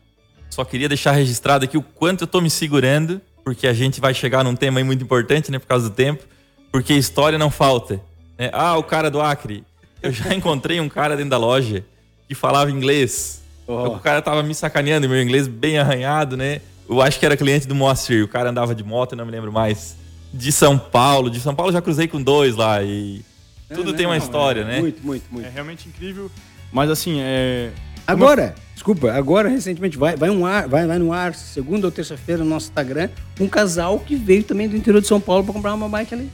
[0.50, 4.14] Só queria deixar registrado aqui o quanto eu tô me segurando, porque a gente vai
[4.14, 6.24] chegar num tema aí muito importante, né, por causa do tempo,
[6.72, 8.02] porque história não falta.
[8.38, 8.50] Né?
[8.54, 9.64] Ah, o cara do Acre,
[10.02, 11.84] eu já encontrei um cara dentro da loja
[12.28, 13.42] que falava inglês.
[13.68, 13.88] Oh.
[13.88, 16.62] O cara tava me sacaneando, meu inglês bem arranhado, né?
[16.90, 18.24] Eu acho que era cliente do Moacir.
[18.24, 19.96] O cara andava de moto, não me lembro mais.
[20.34, 21.30] De São Paulo.
[21.30, 22.82] De São Paulo já cruzei com dois lá.
[22.82, 23.22] E
[23.70, 24.80] tudo Não, tem uma não, história, é né?
[24.80, 25.46] Muito, muito, muito.
[25.46, 26.32] É realmente incrível.
[26.72, 27.70] Mas assim, é.
[28.08, 32.44] Agora, desculpa, agora recentemente vai, vai, um ar, vai, vai no ar, segunda ou terça-feira
[32.44, 33.10] no nosso Instagram,
[33.40, 36.30] um casal que veio também do interior de São Paulo para comprar uma bike ali.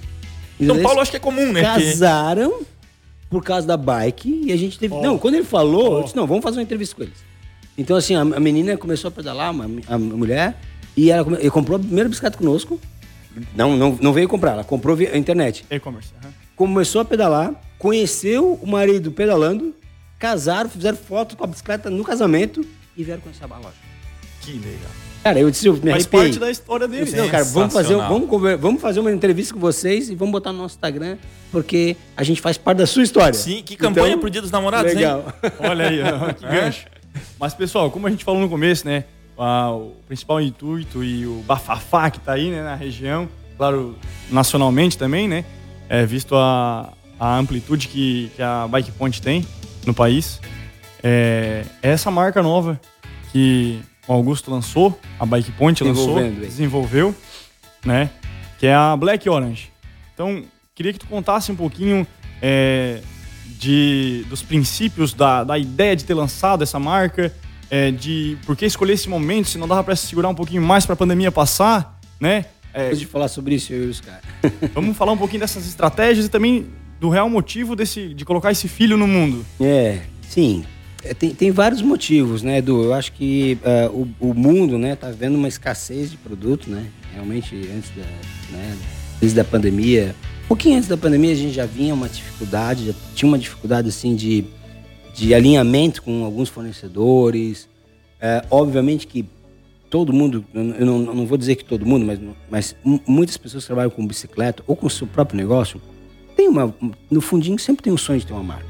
[0.65, 0.81] São?
[0.81, 1.63] Paulo acho que é comum, né?
[1.63, 2.61] Porque- casaram
[3.29, 4.93] por causa da bike e a gente teve.
[4.93, 5.01] Ó.
[5.01, 5.97] Não, quando ele falou, Ó.
[5.99, 7.17] eu disse, não, vamos fazer uma entrevista com eles.
[7.77, 10.57] Então, assim, a, a menina começou a pedalar, uma, a mulher,
[10.95, 12.79] e ela come- comprou a primeira bicicleta conosco.
[13.53, 15.65] Não, não, não veio comprar, ela comprou via internet.
[15.69, 16.13] E-commerce.
[16.23, 16.31] aham.
[16.55, 19.75] Começou a pedalar, conheceu o marido pedalando,
[20.17, 23.73] casaram, fizeram foto com a bicicleta no casamento e vieram conhecer a loja.
[24.39, 24.91] Que legal.
[25.25, 26.21] Cara, eu disse, eu me Faz arrepiei.
[26.23, 27.05] parte da história deles.
[27.05, 30.31] disse, não, cara, vamos fazer, vamos, conver- vamos fazer uma entrevista com vocês e vamos
[30.31, 31.17] botar no nosso Instagram,
[31.51, 33.33] porque a gente faz parte da sua história.
[33.33, 34.97] Sim, que campanha Então, pro Dia dos Namorados, hein?
[34.99, 35.25] Legal.
[35.59, 36.85] Olha aí, ó, que gancho.
[37.39, 39.03] Mas, pessoal, como a gente falou no começo, né?
[39.35, 43.97] a- o principal intuito e o bafafá que tá aí, né, na região, claro,
[44.31, 45.43] nacionalmente também, né?
[45.89, 49.43] É, visto a, a amplitude que, que a Bike Point tem
[49.87, 50.39] no país.
[51.03, 52.79] É, é essa marca nova
[53.31, 57.15] que o Augusto lançou, a Bike Point lançou, desenvolveu,
[57.83, 58.09] né?
[58.59, 59.71] Que é a Black Orange.
[60.13, 62.05] Então, queria que tu contasse um pouquinho
[62.41, 63.01] é,
[63.57, 67.33] de, dos princípios da, da ideia de ter lançado essa marca,
[67.69, 70.61] é, de por que escolher esse momento, se não dava para se segurar um pouquinho
[70.61, 72.45] mais para a pandemia passar, né?
[72.73, 74.23] É, Depois de falar sobre isso, eu e os caras.
[74.73, 76.67] vamos falar um pouquinho dessas estratégias e também
[76.99, 79.45] do real motivo desse, de colocar esse filho no mundo.
[79.59, 80.65] É, sim.
[81.05, 82.83] É, Tem, tem vários motivos, né, Edu?
[82.83, 86.87] Eu acho que é, o, o mundo, né, tá vendo uma escassez de produto, né?
[87.13, 88.03] Realmente, antes da,
[88.57, 88.77] né,
[89.21, 92.93] desde a pandemia, um pouquinho antes da pandemia a gente já vinha uma dificuldade, já
[93.13, 94.45] tinha uma dificuldade, assim, de,
[95.13, 97.69] de alinhamento com alguns fornecedores.
[98.19, 99.25] É, obviamente que
[99.89, 103.63] todo mundo, eu não- não, vou dizer que todo mundo, mas, mas mu- muitas pessoas
[103.63, 105.79] que trabalham com bicicleta ou com o seu próprio negócio,
[106.35, 106.73] tem uma,
[107.09, 108.65] no fundinho sempre tem um sonho de ter uma marca,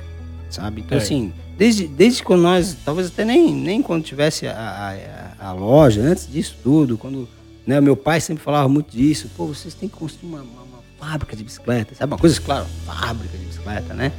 [0.49, 0.81] sabe?
[0.81, 1.01] Então É.
[1.01, 4.95] assim, desde, desde quando nós, talvez até nem, nem quando tivesse a,
[5.39, 7.27] a, a loja, antes disso tudo, quando,
[7.65, 10.83] né, meu pai sempre falava muito disso, pô, vocês têm que construir uma, uma- uma
[10.99, 12.11] fábrica de bicicleta, sabe?
[12.13, 14.11] Uma coisa, claro, fábrica de bicicleta, né?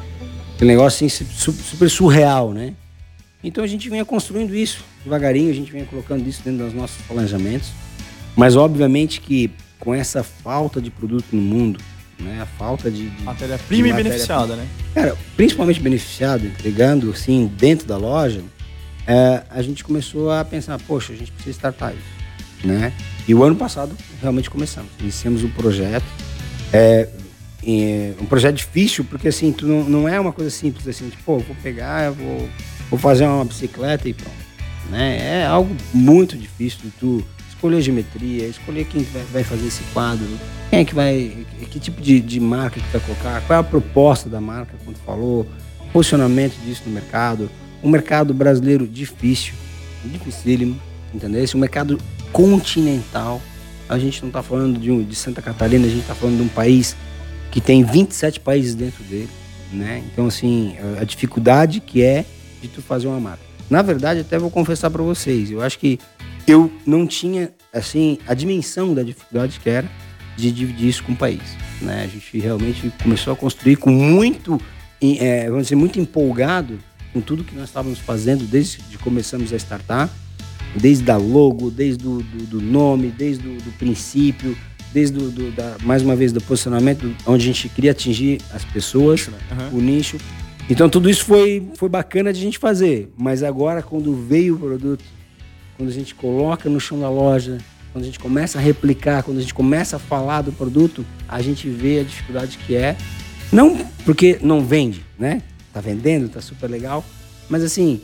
[0.55, 2.75] Aquele negócio assim, su- super surreal, né?
[3.45, 7.01] Então a gente vinha construindo isso devagarinho, a gente vinha colocando isso dentro dos nossos
[7.07, 7.71] planejamentos.
[8.35, 11.79] Mas obviamente que com essa falta de produto no mundo,
[12.19, 14.67] né, a falta de, de Matéria-prima e beneficiada, né?
[14.95, 18.43] Cara, principalmente beneficiado, entregando assim dentro da loja,
[19.07, 22.93] é, a gente começou a pensar, poxa, a gente precisa startar isso, né?
[23.29, 26.07] E o ano passado realmente começamos, iniciamos um projeto,
[26.73, 27.09] é,
[27.67, 31.23] é, um projeto difícil porque assim, tu não, não é uma coisa simples assim, tipo,
[31.25, 32.49] pô, vou pegar, vou,
[32.91, 34.37] vou fazer uma bicicleta e pronto,
[34.91, 35.43] né?
[35.43, 37.25] É algo muito difícil de tu
[37.57, 40.27] escolher geometria, escolher quem vai, fazer esse quadro,
[40.71, 43.65] quem é que vai, que, tipo de, de marca que vai colocar, qual é a
[43.65, 45.47] proposta da marca, tu falou,
[45.93, 47.51] posicionamento disso no mercado,
[47.83, 49.55] um mercado brasileiro difícil,
[50.05, 50.81] dificílimo,
[51.13, 51.43] entendeu?
[51.43, 51.99] Esse é um mercado
[52.31, 53.41] continental,
[53.89, 56.43] a gente não está falando de, um, de Santa Catarina, a gente está falando de
[56.43, 56.95] um país
[57.51, 59.31] que tem 27 países dentro dele,
[59.73, 60.03] né?
[60.13, 62.25] Então, assim, a dificuldade que é
[62.61, 63.43] de tu fazer uma marca.
[63.71, 65.99] Na verdade, até vou confessar para vocês, eu acho que
[66.47, 69.91] eu não tinha, assim, a dimensão da dificuldade que era
[70.37, 71.41] de dividir isso com o país,
[71.81, 72.03] né?
[72.05, 74.61] A gente realmente começou a construir com muito,
[75.01, 76.79] é, vamos dizer, muito empolgado
[77.13, 80.11] com tudo que nós estávamos fazendo desde que começamos a startar,
[80.75, 84.57] desde a logo, desde o do, do nome, desde o princípio,
[84.93, 88.65] desde do, do- da, mais uma vez do posicionamento, onde a gente queria atingir as
[88.65, 89.71] pessoas, Aham.
[89.73, 90.19] o nicho.
[90.69, 94.59] Então tudo isso foi, foi bacana de a gente fazer, mas agora quando veio o
[94.59, 95.05] produto,
[95.77, 97.59] quando a gente coloca no chão da loja,
[97.93, 101.41] quando a gente começa a replicar, quando a gente começa a falar do produto, a
[101.41, 102.97] gente vê a dificuldade que é.
[103.53, 105.43] Não porque não vende, né?
[105.73, 107.05] Tá vendendo, tá super legal,
[107.49, 108.01] mas assim,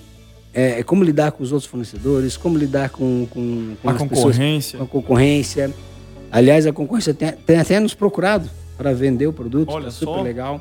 [0.53, 4.03] é, é como lidar com os outros fornecedores, como lidar com, com, com A as
[4.03, 4.79] pessoas concorrência.
[4.79, 5.75] com a concorrência.
[6.31, 10.15] Aliás, a concorrência tem, tem até nos procurado para vender o produto, Olha tá super
[10.15, 10.23] só.
[10.23, 10.61] legal.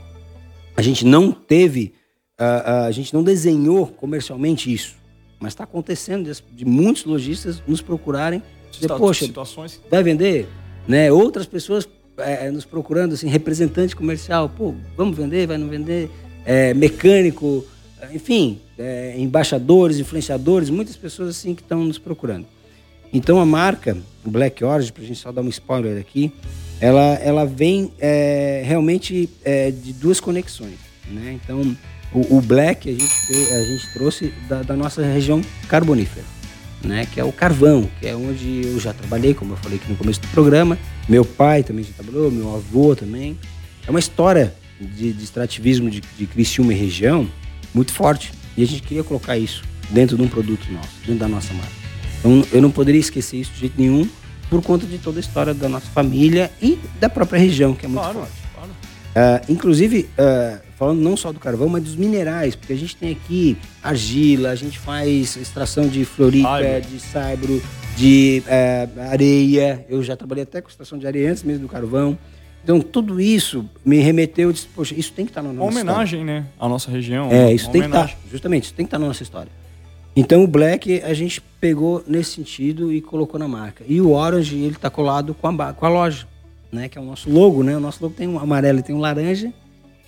[0.76, 1.94] A gente não teve,
[2.38, 4.96] a gente não desenhou comercialmente isso,
[5.42, 10.48] mas está acontecendo de, muitos lojistas nos procurarem, dizer, poxa, situações vai vender,
[10.88, 11.12] né?
[11.12, 16.10] Outras pessoas eh, nos procurando assim, representante comercial, pô, vamos vender, vai não vender,
[16.44, 17.64] Eh, mecânico,
[18.02, 22.48] eh, enfim, eh, embaixadores, influenciadores, muitas pessoas assim que estão nos procurando.
[23.14, 26.32] Então a marca Black Orange, para a gente só dar um spoiler aqui,
[26.80, 30.80] ela, ela vem eh, realmente eh, de duas conexões,
[31.12, 31.38] né?
[31.44, 31.78] Então
[32.14, 36.26] o, o Black a gente, te- a gente trouxe da, da nossa região carbonífera.
[36.84, 37.06] né?
[37.12, 39.98] Que é o carvão, que é onde eu já trabalhei, como eu falei aqui no
[39.98, 40.78] começo do programa.
[41.08, 43.38] Meu pai também já trabalhou, meu avô também.
[43.88, 47.30] É uma história de, de extrativismo de, de Criciúma e região
[47.74, 48.32] muito forte.
[48.58, 51.72] E a gente queria colocar isso dentro de um produto nosso, dentro da nossa marca.
[52.20, 54.08] Então eu não poderia esquecer isso de jeito nenhum
[54.50, 57.90] por conta de toda a história da nossa família e da própria região, que é
[57.90, 58.34] muito Claro, forte.
[59.12, 63.12] Uh, inclusive, uh, falando não só do carvão, mas dos minerais, porque a gente tem
[63.12, 66.90] aqui argila, a gente faz extração de Saibro.
[66.90, 67.64] de saibro,
[67.98, 69.86] de uh, areia.
[69.90, 72.18] Eu já trabalhei até com extração de areia antes mesmo do carvão.
[72.64, 75.72] Então, tudo isso me remeteu, eu disse, poxa, isso tem que estar na nossa Uma
[75.72, 75.92] história.
[75.92, 76.46] homenagem, né?
[76.60, 77.30] À nossa região.
[77.32, 78.18] É, isso tem que estar, homenagem.
[78.32, 79.52] justamente, isso tem que estar na nossa história.
[80.16, 83.84] Então o Black a gente pegou nesse sentido e colocou na marca.
[83.88, 86.28] E o Orange ele está colado com a, com a loja,
[86.72, 86.88] né?
[86.90, 87.76] Que é o nosso logo, né?
[87.76, 89.52] O nosso logo tem um amarelo e tem um laranja.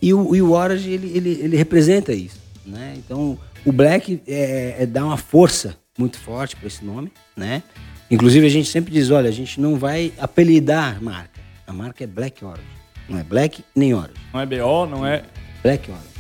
[0.01, 2.93] E o, e o Orange ele, ele, ele representa isso, né?
[2.97, 7.63] Então o Black é, é dá uma força muito forte para esse nome, né?
[8.11, 11.41] Inclusive a gente sempre diz, olha, a gente não vai apelidar a marca.
[11.65, 12.67] A marca é Black Orange.
[13.07, 14.19] Não é Black nem Orange.
[14.33, 15.23] Não é BO, não é.
[15.61, 16.13] Black Orange.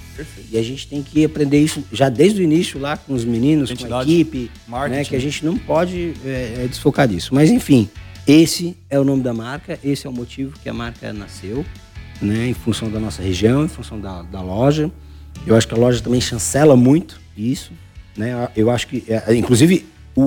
[0.51, 3.69] E a gente tem que aprender isso já desde o início lá com os meninos,
[3.69, 4.95] com a Identidade, equipe, marketing.
[4.95, 7.33] né, que a gente não pode é, é, desfocar disso.
[7.33, 7.89] Mas enfim,
[8.25, 11.65] esse é o nome da marca, esse é o motivo que a marca nasceu,
[12.21, 14.89] né, em função da nossa região, em função da, da loja.
[15.45, 17.71] Eu acho que a loja também chancela muito isso,
[18.15, 18.47] né?
[18.55, 20.23] Eu acho que, é, inclusive, o,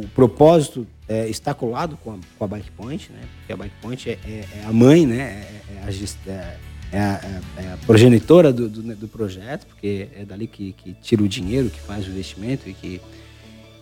[0.14, 3.20] propósito é, está colado com a, com a Bike Point, né?
[3.38, 5.44] Porque a Bike Point é, é- é a mãe, né?
[5.76, 5.82] É,
[6.92, 6.98] é a,
[7.56, 11.70] é- a- progenitora do, do, do projeto, porque é dali que, que tira o dinheiro,
[11.70, 13.00] que faz o investimento e que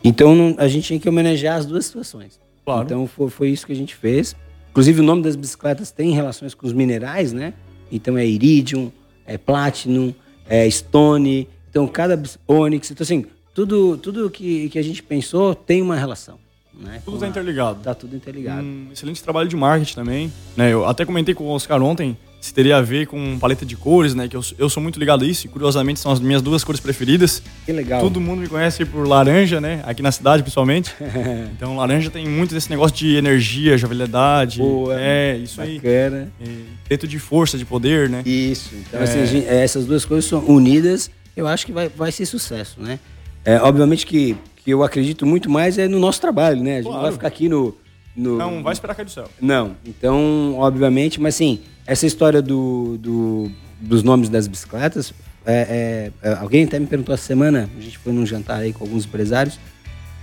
[0.02, 2.38] então a gente tinha que homenagear as duas situações.
[2.68, 2.84] Claro.
[2.84, 4.36] Então foi, foi isso que a gente fez.
[4.70, 7.54] Inclusive o nome das bicicletas tem relações com os minerais, né?
[7.90, 8.92] Então é iridium,
[9.24, 10.12] é platinum,
[10.46, 11.48] é stone.
[11.70, 16.38] Então cada onyx, então assim tudo tudo que, que a gente pensou tem uma relação,
[16.78, 17.00] né?
[17.02, 17.80] Tudo está interligado.
[17.82, 18.62] Tá tudo interligado.
[18.62, 20.32] Um excelente trabalho de marketing também.
[20.54, 20.70] Né?
[20.70, 24.14] Eu até comentei com o Oscar ontem se teria a ver com paleta de cores,
[24.14, 24.28] né?
[24.28, 26.80] Que eu, eu sou muito ligado a isso e curiosamente são as minhas duas cores
[26.80, 27.42] preferidas.
[27.66, 28.00] Que legal.
[28.00, 29.80] Todo mundo me conhece por laranja, né?
[29.84, 30.94] Aqui na cidade, principalmente.
[31.52, 34.58] então, laranja tem muito desse negócio de energia, jovialidade.
[34.58, 34.94] Boa.
[34.98, 35.76] É, isso aí.
[35.76, 36.30] Bacana.
[36.40, 38.22] E Preto de força, de poder, né?
[38.24, 38.70] Isso.
[38.74, 39.02] Então, É.
[39.04, 42.98] assim, gente- essas duas coisas são unidas, eu acho que vai, vai ser sucesso, né?
[43.44, 46.74] É, obviamente que, que eu acredito muito mais é no nosso trabalho, né?
[46.74, 47.02] A gente não Claro.
[47.06, 47.74] vai ficar aqui no...
[48.16, 49.28] no Não vai esperar cair do céu.
[49.40, 49.76] Não.
[49.84, 55.12] Então, obviamente, mas assim, essa história do, do- dos nomes das bicicletas,
[55.46, 58.72] é, é, é, alguém até me perguntou essa semana, a gente foi num jantar aí
[58.72, 59.58] com alguns empresários,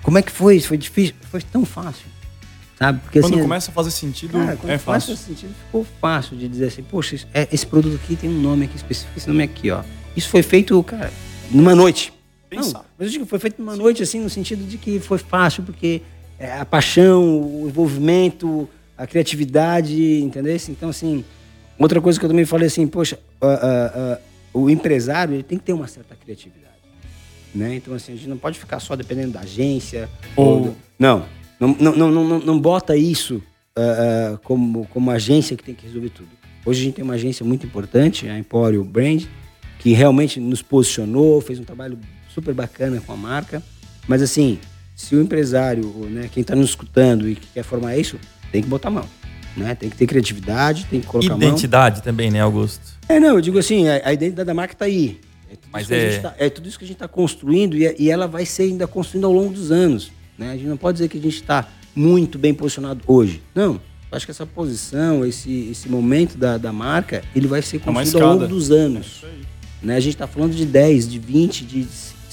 [0.03, 0.59] como é que foi?
[0.59, 1.15] Foi difícil?
[1.31, 2.05] Foi tão fácil,
[2.77, 2.99] sabe?
[2.99, 5.13] Porque Quando assim, começa a fazer sentido, Cara, quando é fácil.
[5.13, 8.39] esse sentido, ficou fácil de dizer assim, poxa, isso- é, esse produto aqui tem um
[8.41, 9.81] nome aqui específico, esse nome aqui, ó.
[10.15, 11.11] Isso foi feito, cara,
[11.49, 12.13] numa noite.
[12.49, 12.79] Pensar.
[12.79, 15.17] Não, mas eu digo que foi feito numa noite, assim, no sentido de que foi
[15.17, 16.01] fácil, porque
[16.39, 18.67] é, a paixão, o envolvimento,
[18.97, 20.55] a criatividade, entendeu?
[20.69, 21.23] Então, assim,
[21.79, 24.19] outra coisa que eu também falei assim, poxa, ah, ah, ah,
[24.53, 26.65] o empresário, ele tem que ter uma certa criatividade.
[27.53, 27.75] Né?
[27.75, 30.09] Então, assim, a gente não pode ficar só dependendo da agência.
[30.35, 31.25] Ou- do- Não,
[31.59, 33.41] não, não, não, não, não, bota isso
[34.43, 36.29] como, como agência que tem que resolver tudo.
[36.65, 39.23] Hoje a gente tem uma agência muito importante, a Emporio Brand,
[39.79, 41.97] que realmente nos posicionou, fez um trabalho
[42.33, 43.61] super bacana com a marca.
[44.07, 44.59] Mas assim,
[44.95, 48.17] se o empresário, né, quem está nos escutando e que quer formar isso,
[48.51, 49.05] tem que botar a mão.
[49.55, 49.75] Né?
[49.75, 51.35] Tem que ter criatividade, tem que colocar.
[51.35, 52.81] Identidade também, né, Augusto?
[53.07, 55.19] É, não, eu digo assim, a, a identidade da marca está aí.
[55.49, 56.95] É tudo, Mas isso que a é- gente tá- é tudo isso que a gente
[56.95, 60.11] está construindo e, e ela vai ser ainda construindo ao longo dos anos.
[60.37, 60.51] Né?
[60.51, 63.41] A gente não pode dizer que a gente está muito bem posicionado hoje.
[63.53, 63.79] Não.
[64.11, 68.23] Acho que essa posição, esse, esse momento da, da marca, ele vai ser É construído
[68.23, 69.23] ao longo dos anos.
[69.81, 69.95] Né?
[69.95, 71.85] A gente está falando de 10, de 20, de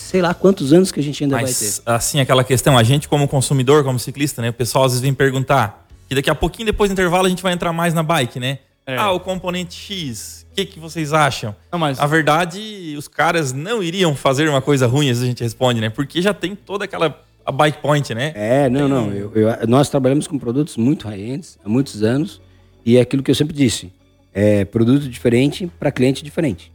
[0.03, 1.51] sei lá quantos anos que a gente ainda vai ter.
[1.51, 4.51] Mas, assim, aquela questão, a gente como consumidor, como ciclista, né?
[4.51, 7.43] O pessoal às vezes vem perguntar, que daqui a pouquinho, depois do intervalo, a gente
[7.43, 8.59] vai entrar mais na bike, né?
[8.87, 8.97] É.
[8.97, 11.55] Ah, o componente X, o que, que vocês acham?
[11.71, 15.27] Não, mas- A verdade, os caras não iriam fazer uma coisa ruim, às vezes a
[15.27, 15.89] gente responde, né?
[15.89, 18.33] Porque já tem toda aquela a bike point, né?
[18.35, 19.13] É, não, não.
[19.13, 22.41] eu- eu- nós trabalhamos com produtos muito high-ends há muitos anos
[22.85, 23.93] e é aquilo que eu sempre disse:
[24.35, 26.72] é produto diferente para cliente diferente.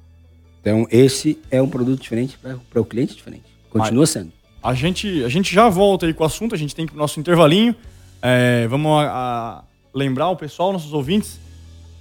[0.67, 3.45] Então, esse é um produto diferente para o cliente diferente.
[3.69, 4.33] Continua sendo.
[4.61, 6.99] A gente, a gente já volta aí com o assunto, a gente tem que pro
[6.99, 7.73] nosso intervalinho.
[8.21, 11.39] É, vamos a- a lembrar o pessoal, nossos ouvintes.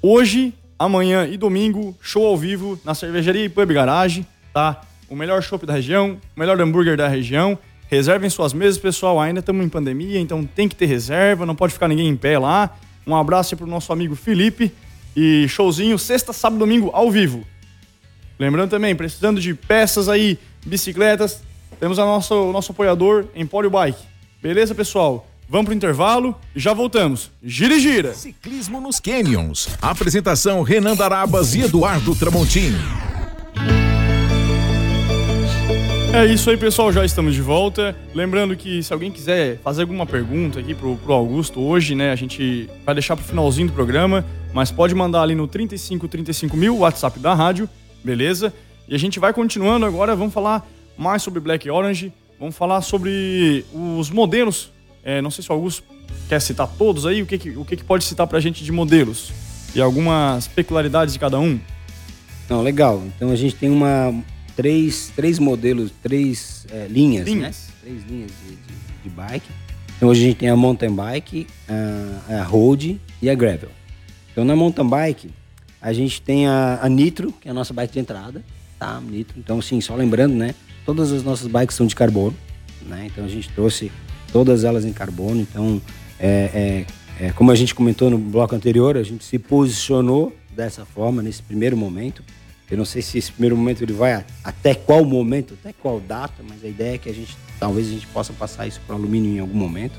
[0.03, 4.81] Hoje, amanhã e domingo, show ao vivo na cervejaria e pub garage, tá?
[5.09, 7.57] O melhor chopp da região, o melhor hambúrguer da região.
[7.89, 9.21] Reservem suas mesas, pessoal.
[9.21, 12.37] Ainda estamos em pandemia, então tem que ter reserva, não pode ficar ninguém em pé
[12.37, 12.77] lá.
[13.07, 14.73] Um abraço aí pro nosso amigo Felipe.
[15.17, 17.45] E showzinho sexta, sábado, domingo ao vivo.
[18.39, 21.43] Lembrando também, precisando de peças aí, bicicletas,
[21.81, 24.03] temos a nossa, o nosso apoiador Empório Bike.
[24.43, 25.27] Beleza, pessoal?
[25.49, 27.31] Vamos pro intervalo e já voltamos.
[27.43, 28.15] Gira e gira.
[28.15, 29.69] Ciclismo nos Canyons.
[29.81, 32.73] Apresentação Renan Darabas e Eduardo Tramontim.
[36.13, 36.93] É isso aí, pessoal.
[36.93, 37.95] Já estamos de volta.
[38.15, 42.11] Lembrando que se alguém quiser fazer alguma pergunta aqui pro, pro Augusto hoje, né?
[42.11, 46.57] A gente vai deixar pro finalzinho do programa, mas pode mandar ali no 35 35
[46.57, 47.69] mil, WhatsApp da rádio,
[48.07, 48.55] beleza?
[48.89, 50.15] E a gente vai continuando agora.
[50.15, 50.67] Vamos falar
[50.97, 52.13] mais sobre Black Orange.
[52.39, 54.71] Vamos falar sobre os modelos.
[55.03, 55.83] É, não sei se o Augusto
[56.29, 57.21] quer citar todos aí.
[57.21, 59.33] O que, que, o que, que pode citar pra gente de modelos?
[59.75, 61.59] E algumas peculiaridades de cada um?
[62.49, 63.03] Não, legal.
[63.17, 64.15] Então a gente tem uma
[64.55, 67.69] três, três modelos, três é, linhas, Linhas.
[67.69, 67.75] né?
[67.83, 69.49] Três linhas de, de, de bike.
[69.97, 73.71] Então hoje a gente tem a mountain bike, a, a road e a gravel.
[74.31, 75.31] Então na mountain bike
[75.87, 78.43] a gente tem a, a Nitro, que é a nossa bike de entrada,
[78.77, 79.01] tá?
[79.01, 79.39] Nitro.
[79.39, 80.53] Então assim, só lembrando, né?
[80.85, 82.37] Todas as nossas bikes são de carbono,
[82.83, 83.07] né?
[83.07, 83.93] Então a gente trouxe
[84.33, 85.41] todas elas em carbono.
[85.41, 85.81] Então
[86.19, 86.85] é,
[87.21, 91.23] é, é, como a gente comentou no bloco anterior, a gente se posicionou dessa forma
[91.23, 92.25] nesse primeiro momento.
[92.69, 96.43] Eu não sei se esse primeiro momento ele vai até qual momento, até qual data,
[96.49, 99.37] mas a ideia é que a gente talvez a gente possa passar isso para alumínio
[99.37, 99.95] em algum momento.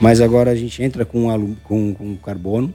[0.00, 2.72] Mas agora a gente entra com, com, com carbono.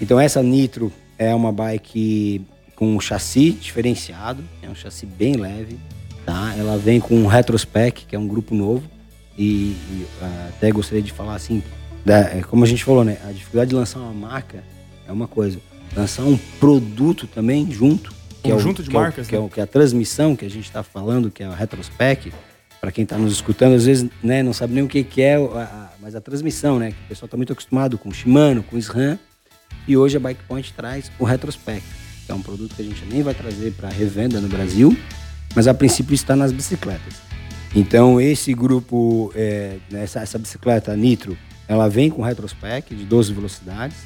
[0.00, 2.42] Então essa Nitro é uma bike
[2.76, 5.78] com um chassi diferenciado, é um chassi bem leve,
[6.24, 6.54] tá?
[6.56, 8.84] Ela vem com um Retrospec, que é um grupo novo,
[9.36, 10.06] e, e,
[10.48, 11.62] até gostaria de falar assim,
[12.04, 13.18] da- é, como a gente falou, né?
[13.28, 14.62] A dificuldade de lançar uma marca
[15.06, 15.58] é uma coisa,
[15.96, 19.34] lançar um produto também junto, que Conjunto é o, de que é o- marcas, que
[19.34, 19.44] é, né?
[19.44, 22.32] o- que é a transmissão que a gente está falando, que é o Retrospec,
[22.80, 25.34] para quem está nos escutando, às vezes né, não sabe nem o que, que é,
[25.34, 26.92] a- a- mas a transmissão, né?
[26.92, 29.18] Que o pessoal está muito acostumado com o Shimano, com o SRAM,
[29.88, 31.82] e hoje a Bike Point traz o Retrospec,
[32.26, 34.96] que é um produto que a gente nem vai trazer para revenda no Brasil,
[35.56, 37.14] mas a princípio está nas bicicletas.
[37.74, 43.32] Então esse grupo, é, né, essa, essa bicicleta Nitro, ela vem com Retrospec de 12
[43.32, 43.96] velocidades,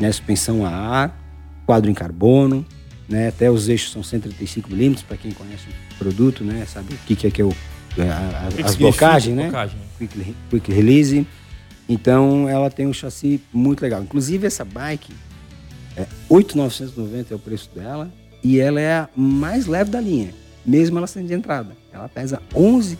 [0.00, 1.20] né, suspensão a ar,
[1.66, 2.64] quadro em carbono,
[3.08, 6.98] né, até os eixos são 135 milímetros, para quem conhece o produto, né, sabe o
[7.06, 7.54] que, que é que é o,
[7.98, 9.44] a- a- as blocagens, né?
[9.44, 9.78] blocagem?
[9.98, 11.26] quick, quick release.
[11.88, 14.02] Então ela tem um chassi muito legal.
[14.02, 15.12] Inclusive essa bike,
[15.96, 18.12] é 8,990 é o preço dela
[18.44, 20.32] e ela é a mais leve da linha,
[20.64, 21.76] mesmo ela sendo de entrada.
[21.92, 22.96] Ela pesa 11,5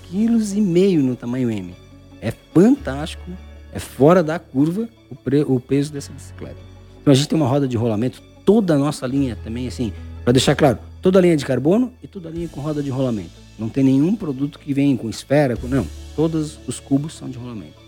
[0.56, 1.74] kg no tamanho M.
[2.20, 3.30] É fantástico,
[3.72, 6.56] é fora da curva o, pre- o peso dessa bicicleta.
[7.00, 9.92] Então a gente tem uma roda de rolamento, toda a nossa linha também assim,
[10.24, 12.90] para deixar claro, toda a linha de carbono e toda a linha com roda de
[12.90, 13.30] rolamento.
[13.58, 15.86] Não tem nenhum produto que vem com esfera, com, não.
[16.16, 17.87] Todos os cubos são de rolamento.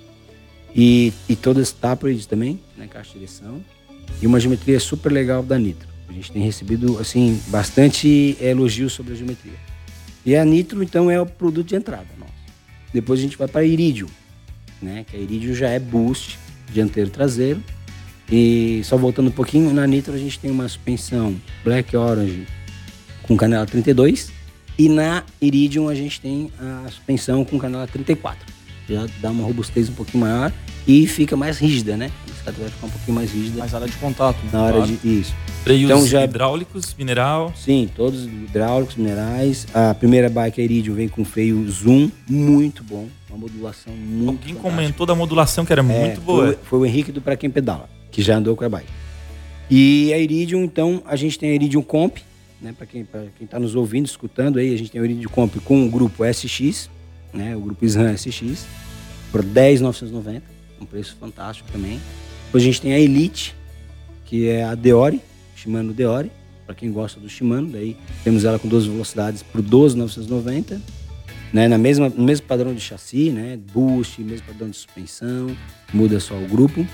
[0.74, 3.60] E, e todas tapered também, né, caixa de direção.
[4.20, 5.88] E uma geometria super legal da Nitro.
[6.08, 9.58] A gente tem recebido, assim, bastante elogios sobre a geometria.
[10.24, 12.32] E a Nitro, então, é o produto de entrada nosso.
[12.92, 14.08] Depois a gente vai para Iridium,
[14.82, 15.04] né?
[15.08, 16.38] Que a Iridium já é boost,
[16.72, 17.62] dianteiro traseiro.
[18.30, 22.46] E só voltando um pouquinho, na Nitro a gente tem uma suspensão Black Orange
[23.22, 24.32] com canela 32
[24.78, 28.59] e na Iridium a gente tem a suspensão com canela 34.
[28.90, 30.52] Já dá uma robustez um pouquinho maior
[30.86, 32.10] e fica mais rígida, né?
[32.26, 34.36] A bicicleta vai ficar um pouquinho mais rígida Mais área de contato.
[34.42, 34.50] né?
[34.52, 34.92] na hora Claro.
[34.96, 35.32] de isso.
[35.62, 37.52] Freios Então já- hidráulicos, mineral.
[37.56, 39.66] Sim, todos hidráulicos, minerais.
[39.72, 43.06] A primeira bike a Iridium vem com freio Zoom, muito bom.
[43.28, 44.70] Uma modulação muito Alguém fantástica.
[44.70, 46.46] comentou da modulação que era É, muito boa.
[46.46, 48.88] Foi, foi o Henrique do Pra Quem Pedala, que já andou com a bike.
[49.70, 52.16] E a Iridium, então, a gente tem a Iridium Comp,
[52.60, 52.74] né?
[52.76, 55.54] Para quem, pra quem tá nos ouvindo, escutando aí, a gente tem a Iridium Comp
[55.64, 56.90] com o grupo SX,
[57.32, 57.54] né?
[57.56, 58.66] O grupo SRAM SX,
[59.30, 60.42] por 10,990,
[60.80, 62.00] um preço fantástico também.
[62.46, 63.54] Depois a gente tem a Elite,
[64.24, 65.20] que é a Deore,
[65.54, 66.30] Shimano Deore,
[66.66, 70.80] para quem gosta do Shimano, daí temos ela com 12 velocidades por 12,990
[71.52, 75.56] né, na mesma, no mesmo padrão de chassi, né, boost, mesmo padrão de suspensão,
[75.92, 76.86] muda só o grupo.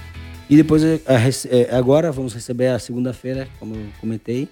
[0.48, 4.48] E depois, a rece- é, agora, vamos receber a segunda-feira, como eu comentei,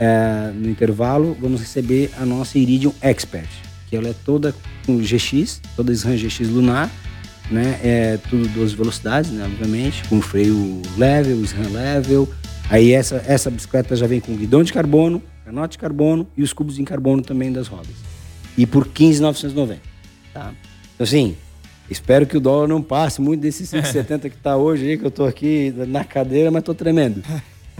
[0.00, 3.48] é, no intervalo, vamos receber a nossa Iridium Expert,
[3.88, 6.90] que ela é toda com GX, toda SRAM GX lunar,
[7.50, 12.28] né, é tudo 12 velocidades, né, obviamente, com freio level, SRAM level.
[12.68, 16.52] Aí essa, essa bicicleta já vem com guidão de carbono, canote de carbono e os
[16.52, 17.94] cubos em carbono também das rodas
[18.58, 19.80] e por 15,990,
[20.34, 20.52] tá?
[20.94, 21.36] Então, assim,
[21.88, 25.10] espero que o dólar não passe muito desses 5,70 que tá hoje aí, que eu
[25.10, 27.22] tô aqui na cadeira, mas tô tremendo.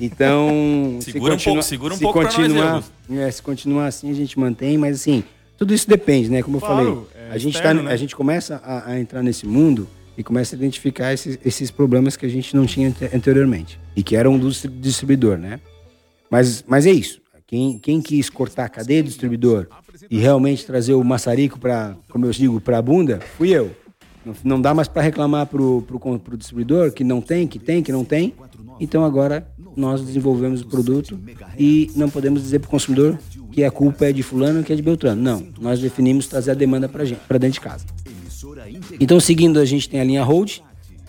[0.00, 2.92] Então, se Segura um continua- pouco- segura um se pouco nós continuar, Augusto.
[3.10, 5.24] é, se continuar assim, a gente mantém, mas assim,
[5.56, 6.42] tudo isso depende, né?
[6.42, 7.92] Como eu Claro, falei, é a, gente externo, tá, né?
[7.92, 12.16] a gente começa a, a entrar nesse mundo e começa a identificar esses, esses problemas
[12.16, 15.60] que a gente não tinha ante- anteriormente e que eram do distri- distribuidor, né?
[16.30, 17.20] Mas, mas é isso.
[17.46, 19.68] Quem, quem quis cortar a cadeia do distribuidor
[20.10, 23.70] e realmente trazer o maçarico para, como eu digo, para a bunda, fui eu.
[24.24, 27.82] Não, não dá mais para reclamar pro, pro, pro distribuidor que não tem, que tem,
[27.82, 28.34] que não tem.
[28.80, 29.46] Então agora
[29.76, 31.18] nós desenvolvemos o produto
[31.56, 33.16] e não podemos dizer para o consumidor
[33.56, 35.22] que a culpa é de fulano que é de Beltrano.
[35.22, 37.86] Não, nós definimos trazer a demanda para dentro de casa.
[39.00, 40.58] Então seguindo a gente tem a linha Hold,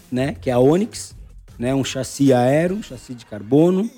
[0.09, 1.13] né, que é a Onix,
[1.59, 3.91] né, um chassi aero, um chassi de carbono,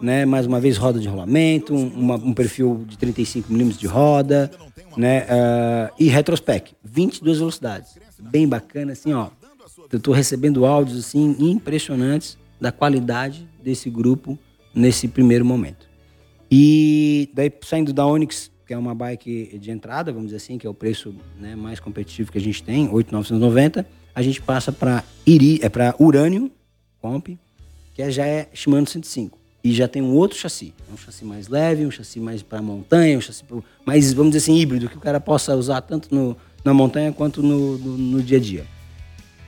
[0.00, 3.88] né, mais uma vez roda de rolamento, um, uma, um perfil de 35 mm de
[3.88, 4.48] roda,
[4.96, 9.30] né, uh, e retrospec, 22 velocidades, bem bacana, assim, ó.
[9.90, 14.38] Eu estou recebendo áudios assim impressionantes da qualidade desse grupo
[14.72, 15.87] nesse primeiro momento.
[16.50, 20.66] E daí saindo da Onix, que é uma bike de entrada, vamos dizer assim, que
[20.66, 23.84] é o preço né, mais competitivo que a gente tem, 8.990,
[24.14, 26.50] a gente passa para Iri, é para Urânio
[27.00, 27.28] Comp,
[27.94, 29.38] que já é Shimano 105.
[29.62, 33.18] E já tem um outro chassi, um chassi mais leve, um chassi mais para montanha,
[33.18, 36.36] um chassi pro, mais, vamos dizer assim, híbrido, que o cara possa usar tanto no,
[36.64, 38.66] na montanha quanto no, no, no dia a dia.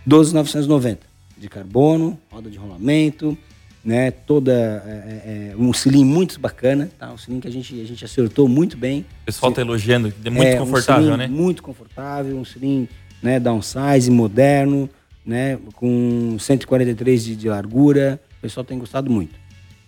[0.04, 1.06] 12,990
[1.38, 3.36] de carbono, roda de rolamento,
[3.84, 4.10] né?
[4.10, 7.12] Toda é, é, é um cilindro muito bacana, tá?
[7.12, 9.04] Um cilindro que a gente a gente acertou muito bem.
[9.22, 11.26] O pessoal está elogiando, é muito é, confortável, um né?
[11.26, 13.40] Muito confortável, um cilindro, né?
[13.40, 14.88] Downsize, moderno,
[15.24, 15.58] né?
[15.74, 18.20] Com 143 de, de largura.
[18.38, 19.38] O pessoal tem gostado muito.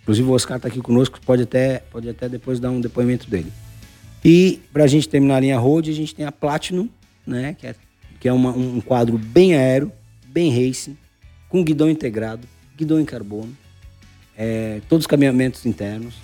[0.03, 3.53] Inclusive o Oscar está aqui conosco, pode até pode até depois dar um depoimento dele.
[4.25, 6.89] E para a gente terminar a linha Road, a gente tem a Platinum,
[7.27, 7.55] né?
[7.59, 7.75] Que é,
[8.19, 9.93] que é uma, um quadro bem aero,
[10.29, 10.97] bem racing,
[11.49, 13.55] com guidão integrado, guidão em carbono,
[14.37, 16.15] é, todos os caminhamentos internos,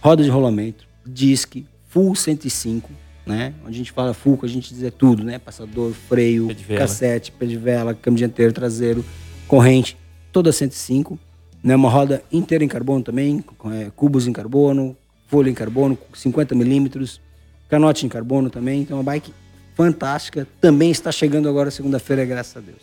[0.00, 2.90] roda de rolamento, disque, full 105,
[3.26, 3.54] né?
[3.62, 5.38] Onde a gente fala full, a gente diz é tudo, né?
[5.38, 9.04] Passador, freio, pé cassete, pé de vela, câmbio dianteiro, traseiro,
[9.46, 9.96] corrente,
[10.32, 11.18] toda 105.
[11.62, 11.76] Né?
[11.76, 14.96] Uma roda inteira em carbono também, é, cubos em carbono,
[15.28, 17.20] folha em carbono, 50 milímetros,
[17.68, 18.80] canote em carbono também.
[18.82, 19.32] Então, uma bike
[19.74, 20.46] fantástica.
[20.60, 22.80] Também está chegando agora segunda-feira, graças a Deus.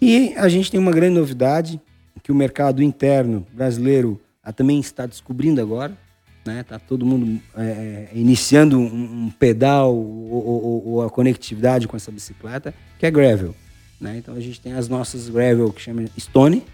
[0.00, 1.80] E a gente tem uma grande novidade
[2.26, 5.96] que o mercado interno brasileiro ah, também está descobrindo agora.
[6.44, 6.64] Né?
[6.64, 11.96] Tá todo mundo é, é iniciando um, um pedal ou, ou, ou, a conectividade com
[11.96, 13.54] essa bicicleta, que é gravel.
[14.00, 14.16] Né?
[14.18, 16.64] Então a gente tem as nossas gravel que chama Stone,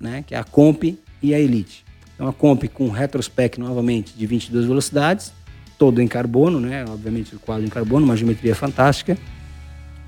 [0.00, 0.24] né?
[0.26, 0.82] que é a Comp
[1.22, 1.84] e a Elite.
[2.16, 5.32] Então a Comp com retrospec novamente de 22 velocidades,
[5.78, 6.84] todo em carbono, né?
[6.88, 9.16] obviamente o quadro em carbono, uma geometria fantástica.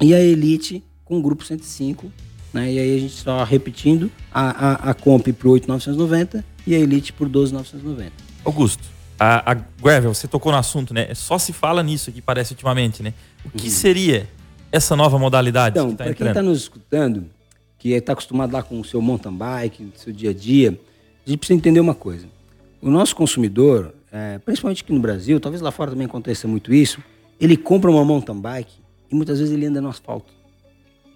[0.00, 2.10] E a Elite com grupo 105
[2.58, 2.72] né?
[2.72, 7.12] E aí a gente está repetindo a, a, a Comp por 8,990 e a Elite
[7.12, 8.12] por 12,990.
[8.44, 8.82] Augusto,
[9.18, 11.14] a, a Gravel, você tocou no assunto, né?
[11.14, 13.14] Só se fala nisso aqui, parece ultimamente, né?
[13.44, 13.70] O que uhum.
[13.70, 14.28] seria
[14.72, 16.16] essa nova modalidade então, que está entrando?
[16.16, 17.26] Para quem está nos escutando,
[17.78, 20.78] que está acostumado lá com o seu mountain bike, no seu dia a dia,
[21.26, 22.26] a gente precisa entender uma coisa.
[22.80, 27.02] O nosso consumidor, é, principalmente aqui no Brasil, talvez lá fora também aconteça muito isso,
[27.40, 28.74] ele compra uma mountain bike
[29.10, 30.32] e muitas vezes ele anda no asfalto.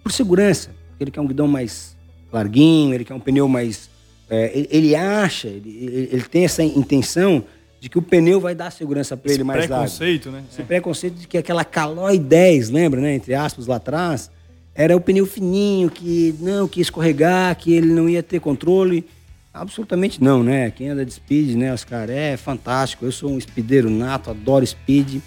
[0.02, 1.96] Por segurança, ele quer um guidão mais
[2.32, 3.90] larguinho, ele quer um pneu mais.
[4.30, 7.44] É, ele, acha, ele, ele, tem essa intenção
[7.80, 9.84] de que o pneu vai dar segurança para ele mais largo.
[9.84, 10.42] preconceito, né?
[10.50, 10.64] Esse é.
[10.64, 13.14] preconceito de que aquela Caloi 10, lembra, né?
[13.14, 14.30] Entre aspas, lá atrás,
[14.74, 19.04] era o pneu fininho, que não, que ia escorregar, que ele não ia ter controle.
[19.52, 20.70] Absolutamente não, né?
[20.70, 23.04] Quem anda de speed, né, Oscar, é fantástico.
[23.04, 25.20] Eu sou um speedeiro nato, adoro speed,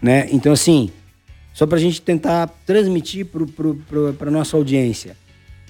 [0.00, 0.28] né?
[0.30, 0.90] Então, assim,
[1.52, 3.26] só para a gente tentar transmitir
[4.18, 5.16] para a nossa audiência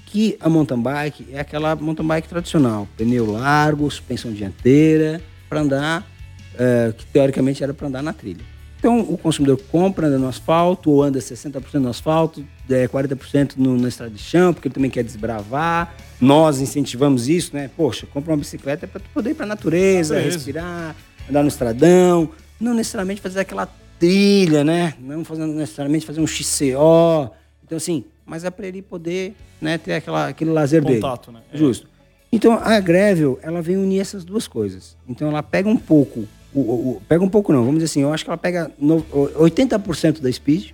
[0.05, 5.19] que a mountain bike é aquela mountain bike tradicional, pneu largo, suspensão dianteira,
[5.49, 6.07] para andar,
[6.53, 8.45] uh, que teoricamente era para andar na trilha.
[8.77, 13.75] Então o consumidor compra, anda no asfalto, ou anda 60% no asfalto, é, 40% no,
[13.75, 15.95] na estrada de chão, porque ele também quer desbravar.
[16.21, 17.71] Nós incentivamos isso, né?
[17.75, 20.95] Poxa, compra uma bicicleta para poder ir para a natureza, respirar,
[21.29, 22.29] andar no estradão,
[22.59, 23.67] não necessariamente fazer aquela
[23.99, 24.93] trilha, né?
[24.99, 27.31] Não fazendo necessariamente fazer um XCO.
[27.63, 31.37] Então, assim, mas é para ele poder né, ter aquela, aquele lazer Contato, dele.
[31.37, 31.43] né?
[31.53, 31.57] É.
[31.57, 31.87] Justo.
[32.31, 34.97] Então, a Gravel, ela vem unir essas duas coisas.
[35.07, 38.11] Então, ela pega um pouco, o, o, pega um pouco não, vamos dizer assim, eu
[38.11, 40.71] acho que ela pega no, 80% da Speed,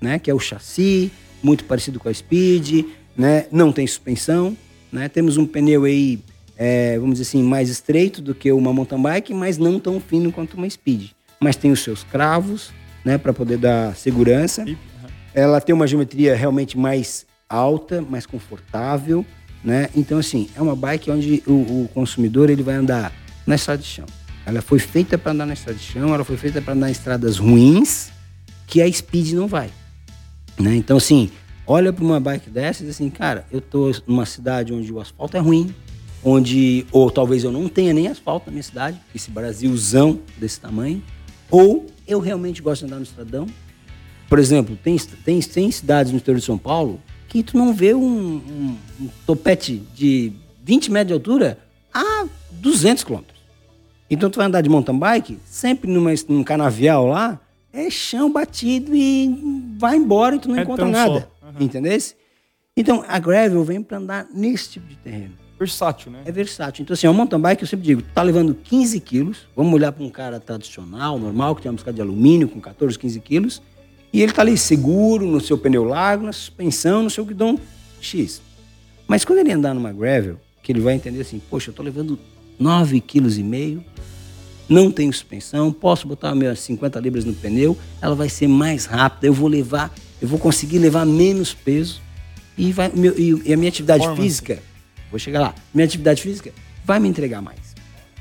[0.00, 0.18] né?
[0.18, 1.10] Que é o chassi,
[1.42, 2.86] muito parecido com a Speed,
[3.16, 3.46] né?
[3.50, 4.56] Não tem suspensão,
[4.92, 5.08] né?
[5.08, 6.20] Temos um pneu aí,
[6.56, 10.30] é, vamos dizer assim, mais estreito do que uma mountain bike, mas não tão fino
[10.30, 11.10] quanto uma Speed
[11.42, 12.70] mas tem os seus cravos,
[13.04, 14.64] né, para poder dar segurança.
[15.34, 19.26] Ela tem uma geometria realmente mais alta, mais confortável,
[19.62, 19.88] né?
[19.94, 21.52] Então assim, é uma bike onde o,
[21.84, 23.12] o consumidor ele vai andar
[23.46, 24.06] na estrada de chão.
[24.46, 26.92] Ela foi feita para andar na estrada de chão, ela foi feita para andar em
[26.92, 28.10] estradas ruins,
[28.66, 29.70] que a Speed não vai.
[30.58, 30.76] Né?
[30.76, 31.30] Então assim,
[31.66, 35.00] olha para uma bike dessa e diz assim, cara, eu tô numa cidade onde o
[35.00, 35.74] asfalto é ruim,
[36.22, 41.02] onde ou talvez eu não tenha nem asfalto na minha cidade, esse Brasilzão desse tamanho,
[41.52, 43.46] ou eu realmente gosto de andar no estradão,
[44.28, 46.98] Por exemplo, tem, tem, tem cidades no interior de São Paulo
[47.28, 50.32] que tu não vê um, um, um topete de
[50.64, 51.58] 20 metros de altura
[51.92, 53.38] a 200 quilômetros.
[54.10, 57.38] Então tu vai andar de mountain bike, sempre numa, num canavial lá,
[57.72, 61.28] é chão batido e vai embora e tu não É encontra nada.
[61.42, 61.66] Uhum.
[61.66, 61.98] Entendeu?
[62.74, 65.34] Então a gravel vem para andar nesse tipo de terreno.
[65.66, 66.22] Versátil, né?
[66.24, 66.82] É versátil.
[66.82, 70.02] Então, assim, o mountain bike, eu sempre digo, tá levando 15 quilos, vamos olhar para
[70.04, 73.62] um cara tradicional, normal, que tem uma bicicleta de alumínio com 14, 15 quilos,
[74.12, 77.58] e ele tá ali seguro no seu pneu largo, na suspensão, no seu guidão
[78.00, 78.42] X.
[79.06, 82.18] Mas quando ele andar numa gravel, que ele vai entender assim, poxa, eu tô levando
[82.58, 83.84] 9 quilos e meio,
[84.68, 89.26] não tenho suspensão, posso botar minhas 50 libras no pneu, ela vai ser mais rápida,
[89.26, 92.00] eu vou levar, eu vou conseguir levar menos peso
[92.56, 94.62] e, vai, meu- e- a minha atividade física,
[95.12, 96.52] vou chegar lá, minha atividade física
[96.84, 97.74] vai me entregar mais.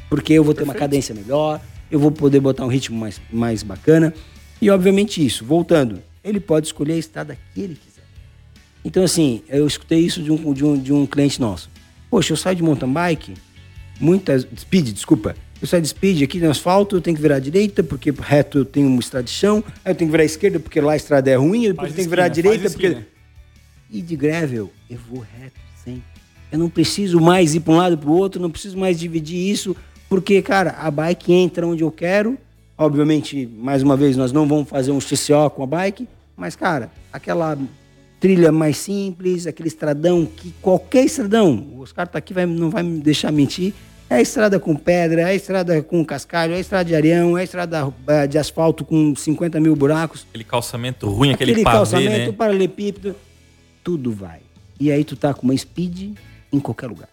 [0.09, 3.63] Porque eu vou ter uma cadência melhor, eu vou poder botar um ritmo mais, mais
[3.63, 4.13] bacana.
[4.61, 8.03] E obviamente isso, voltando, ele pode escolher a estrada que ele quiser.
[8.83, 11.69] Então, assim, eu escutei isso de um, de um, de um cliente nosso.
[12.09, 13.33] Poxa, eu saio de mountain bike,
[13.99, 14.45] muitas.
[14.57, 15.35] Speed, desculpa.
[15.61, 18.57] Eu saio de speed aqui no asfalto, eu tenho que virar à direita, porque reto
[18.57, 20.93] eu tenho uma estrada de chão, aí eu tenho que virar à esquerda porque lá
[20.93, 22.87] a estrada é ruim, eu Faz tenho que virar à esquina, direita porque.
[22.87, 23.07] esquina.
[23.89, 26.10] E de gravel, eu vou reto sempre.
[26.51, 29.49] Eu não preciso mais ir para um lado para o outro, não preciso mais dividir
[29.49, 29.75] isso,
[30.09, 32.37] porque, cara, a bike entra onde eu quero.
[32.77, 36.91] Obviamente, mais uma vez, nós não vamos fazer um XCO com a bike, mas, cara,
[37.13, 37.57] aquela
[38.19, 42.83] trilha mais simples, aquele estradão que qualquer estradão, o Oscar tá aqui, vai, não vai
[42.83, 43.73] me deixar mentir,
[44.09, 47.37] é a estrada com pedra, é a estrada com cascalho, é a estrada de areão,
[47.37, 51.63] é a estrada eh, de asfalto com 50 mil buracos Aquele calçamento ruim, aquele, aquele
[51.63, 52.31] pavê, calçamento, né?
[52.33, 53.15] paralelepípedo,
[53.81, 54.41] tudo vai.
[54.77, 56.13] E aí tu tá com uma speed
[56.51, 57.09] em qualquer lugar.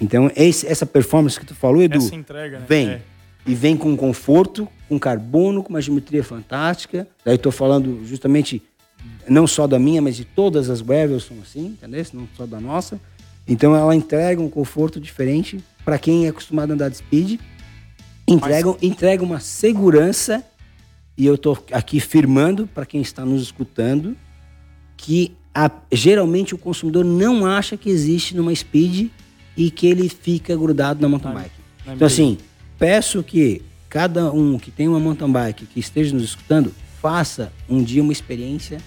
[0.00, 2.66] Então, esse- essa performance que tu falou, Edu, Essa entrega, né?
[2.68, 2.88] vem.
[2.88, 3.02] É.
[3.46, 7.06] E vem com conforto, com carbono, com uma geometria fantástica.
[7.24, 8.62] Daí tô falando justamente
[9.28, 12.04] não só da minha, mas de todas as gravels são assim, entendeu?
[12.14, 12.98] Não só da nossa.
[13.46, 17.38] Então ela entrega um conforto diferente para quem é acostumado a andar de speed.
[18.26, 20.42] Entrega, entrega uma segurança
[21.16, 24.16] e eu tô aqui firmando para quem está nos escutando
[24.96, 29.08] que a- geralmente o consumidor não acha que existe numa speed
[29.56, 31.50] e que ele fica grudado na mountain bike.
[31.86, 32.38] na Então assim,
[32.78, 37.82] peço que cada um que tem uma mountain bike que esteja nos escutando faça um
[37.82, 38.78] dia uma experiência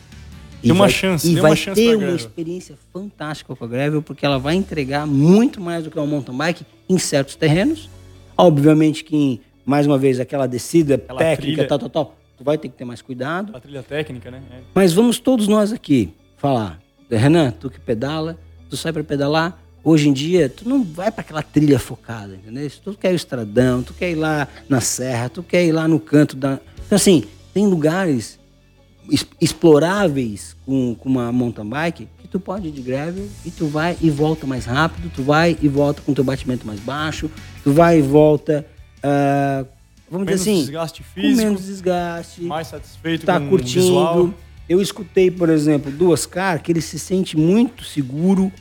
[0.62, 4.26] Dê uma chance, e vai uma chance ter uma experiência fantástica com a Gravel porque
[4.26, 7.88] ela vai entregar muito mais do que uma mountain bike em certos terrenos.
[8.36, 11.68] Obviamente que mais uma vez aquela descida Aquela técnica, trilha.
[11.68, 13.56] tal, tal, tal, tu vai ter que ter mais cuidado.
[13.56, 14.42] A trilha técnica, né?
[14.52, 14.60] É.
[14.74, 16.80] Mas vamos todos nós aqui falar.
[17.10, 18.38] Renan, tu que pedala,
[18.70, 19.60] tu sai para pedalar.
[19.84, 22.70] Hoje em dia, tu não vai para aquela trilha focada, entendeu?
[22.70, 25.72] Se tu quer ir ao estradão, tu quer ir lá na serra, tu quer ir
[25.72, 26.60] lá no canto da.
[26.86, 27.24] Então, assim,
[27.54, 28.38] tem lugares
[29.10, 33.68] es- exploráveis com, com uma mountain bike que tu pode ir de gravel e tu
[33.68, 37.32] vai e volta mais rápido, tu vai e volta com teu batimento mais baixo,
[37.64, 38.66] tu vai e volta.
[39.02, 39.64] ah,
[40.12, 43.82] vamos Menos dizer assim, desgaste com físico, menos desgaste mais satisfeito tá com o curtindo.
[43.82, 44.34] visual.
[44.68, 48.52] Eu escutei, por exemplo, do Oscar que ele se sente muito seguro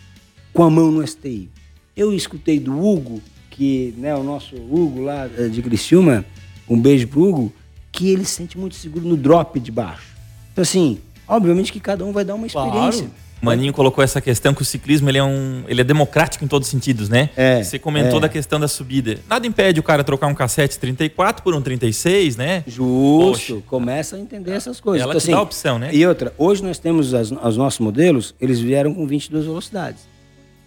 [0.52, 1.48] com a mão no STI.
[1.96, 6.24] Eu escutei do Hugo, que né, o nosso Hugo lá eh, de Criciúma,
[6.68, 7.52] um beijo pro Hugo,
[7.90, 10.14] que ele se sente muito seguro no drop de baixo.
[10.52, 12.68] Então assim, obviamente que cada um vai dar uma Claro.
[12.68, 13.06] experiência.
[13.06, 16.48] O Maninho colocou essa questão que o ciclismo ele é, um, ele é democrático em
[16.48, 17.28] todos os sentidos, né?
[17.36, 18.22] É, Você comentou é.
[18.22, 19.18] da questão da subida.
[19.28, 22.64] Nada impede o cara trocar um cassete 34 por um 36, né?
[22.66, 23.56] Justo, Poxa.
[23.66, 25.02] começa a entender essas coisas.
[25.02, 25.90] Ela Então, te dá a opção, né?
[25.92, 30.08] E outra, hoje nós temos as- os nossos modelos, eles vieram com 22 velocidades.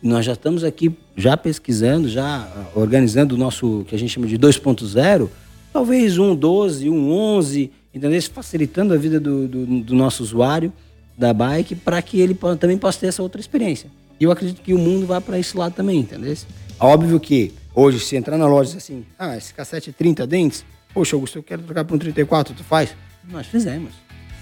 [0.01, 4.27] Nós já estamos aqui, já pesquisando, já ah, organizando o nosso, que a gente chama
[4.27, 5.29] de 2.0,
[5.73, 8.21] talvez um 12, um 11, entendeu?
[8.21, 10.71] Facilitando a vida do, do, do nosso usuário
[11.19, 13.91] da bike para que ele também possa ter essa outra experiência.
[14.17, 16.35] E eu acredito que o mundo vai para esse lado também, entendeu?
[16.79, 20.25] Óbvio que hoje, se entrar na loja e dizer assim, ah, esse cassete é 30
[20.25, 22.95] dentes, poxa, Augusto, eu quero trocar para um 34, tu faz?
[23.29, 23.91] Nós fizemos.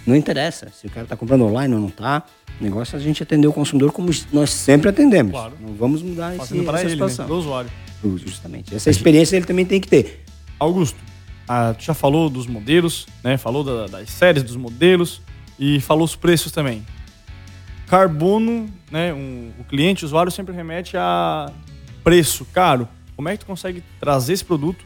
[0.06, 2.24] Não interessa se o cara está comprando online ou não está.
[2.62, 5.32] O negócio é a gente atender o consumidor como nós sempre atendemos.
[5.32, 5.54] Claro.
[5.60, 6.90] Não vamos mudar esse, essa ele, né?
[6.90, 7.28] situação.
[7.28, 7.70] Do usuário.
[8.16, 8.74] Justamente.
[8.74, 10.24] Essa experiência ele também tem que ter.
[10.60, 10.98] Augusto,
[11.48, 13.36] ah, tu já falou dos modelos, né?
[13.38, 15.22] Falou da- das séries dos modelos
[15.60, 16.86] e falou os preços também.
[17.88, 19.14] Carbono, né?
[19.14, 21.52] Um- o cliente, o usuário sempre remete a
[22.04, 22.88] preço caro.
[23.16, 24.84] Como é que tu consegue trazer esse produto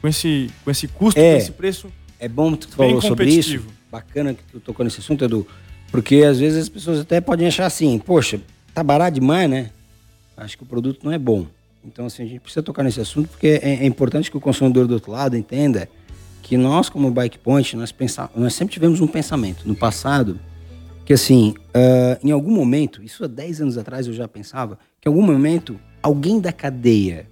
[0.00, 1.32] com esse, com esse custo, É.
[1.32, 1.88] com esse preço?
[2.18, 3.64] É bom que tu falou sobre isso.
[3.90, 5.46] Bacana que tu tocou nesse assunto, Edu.
[5.90, 8.40] Porque às vezes as pessoas até podem achar assim, poxa,
[8.74, 9.70] tá barato demais, né?
[10.36, 11.46] Acho que o produto não é bom.
[11.84, 14.86] Então, assim, a gente precisa tocar nesse assunto porque é, é importante que o consumidor
[14.86, 15.88] do outro lado entenda
[16.48, 20.40] que nós, como Bike Point, nós, pensa, nós sempre tivemos um pensamento no passado
[21.04, 25.06] que, assim, uh, em algum momento, isso há 10 anos atrás eu já pensava, que
[25.06, 27.28] em algum momento alguém da cadeia,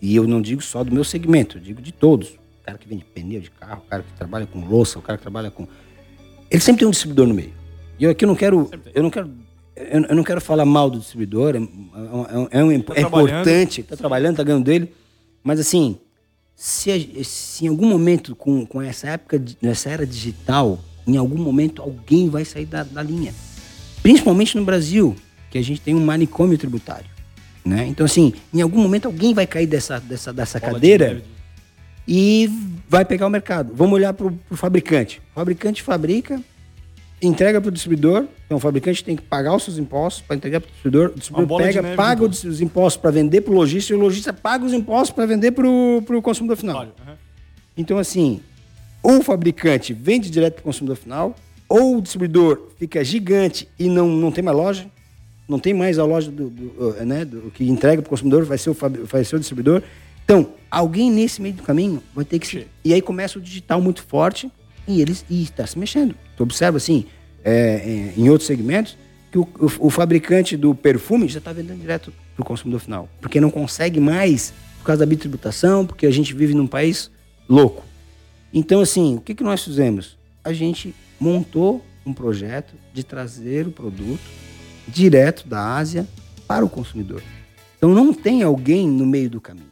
[0.00, 2.88] e eu não digo só do meu segmento, eu digo de todos, o cara que
[2.88, 5.68] vende pneu de carro, o cara que trabalha com louça, o cara que trabalha com.
[6.50, 7.52] Ele sempre tem um distribuidor no meio.
[7.98, 8.70] E eu aqui não quero.
[8.94, 9.30] Eu não quero.
[9.76, 13.94] Eu não quero falar mal do distribuidor, é, é, é, um, tá é importante, está
[13.94, 14.92] trabalhando, está ganhando dele,
[15.44, 15.98] mas assim,
[16.60, 21.80] se, se em algum momento, com, com essa época, nessa era digital, em algum momento
[21.80, 23.32] alguém vai sair da, da linha.
[24.02, 25.14] Principalmente no Brasil,
[25.52, 27.08] que a gente tem um manicômio tributário.
[27.64, 27.86] Né?
[27.86, 31.22] Então, assim, em algum momento alguém vai cair dessa, dessa, dessa cadeira
[32.08, 32.50] e
[32.88, 33.72] vai pegar o mercado.
[33.72, 35.22] Vamos olhar para o fabricante.
[35.30, 36.42] O fabricante fabrica,
[37.20, 38.26] entrega para o distribuidor.
[38.46, 41.10] Então, o fabricante tem que pagar os seus impostos para entregar para o distribuidor.
[41.10, 42.50] O distribuidor pega, neve, paga então.
[42.50, 45.52] os impostos para vender para o lojista e o lojista paga os impostos para vender
[45.52, 46.82] para o consumidor final.
[46.84, 47.14] Uhum.
[47.76, 48.40] Então, assim,
[49.02, 51.36] ou o fabricante vende direto para o consumidor final,
[51.68, 54.86] ou o distribuidor fica gigante e não, não tem mais loja,
[55.48, 58.58] não tem mais a loja do, do né, do que entrega para o consumidor, vai
[58.58, 59.82] ser o, vai ser o distribuidor.
[60.24, 62.66] Então, alguém nesse meio do caminho vai ter que.
[62.84, 64.50] E aí começa o digital muito forte
[64.88, 66.14] e eles está se mexendo.
[66.36, 67.04] Tu observa assim,
[67.44, 68.96] é, é, em outros segmentos,
[69.30, 73.08] que o, o, o fabricante do perfume já está vendendo direto para o consumidor final.
[73.20, 77.10] Porque não consegue mais, por causa da bitributação, porque a gente vive num país
[77.46, 77.84] louco.
[78.52, 80.16] Então, assim, o que, que nós fizemos?
[80.42, 84.22] A gente montou um projeto de trazer o produto
[84.86, 86.08] direto da Ásia
[86.46, 87.22] para o consumidor.
[87.76, 89.68] Então, não tem alguém no meio do caminho.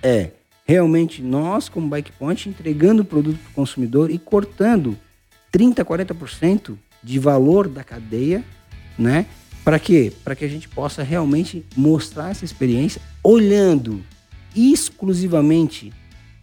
[0.00, 0.30] É
[0.64, 4.96] realmente nós, como Bike Point, entregando o produto para o consumidor e cortando
[5.52, 8.44] 30%, 40% de valor da cadeia,
[8.98, 9.26] né?
[9.64, 10.12] Para quê?
[10.24, 14.02] Para que a gente possa realmente mostrar essa experiência olhando
[14.54, 15.92] exclusivamente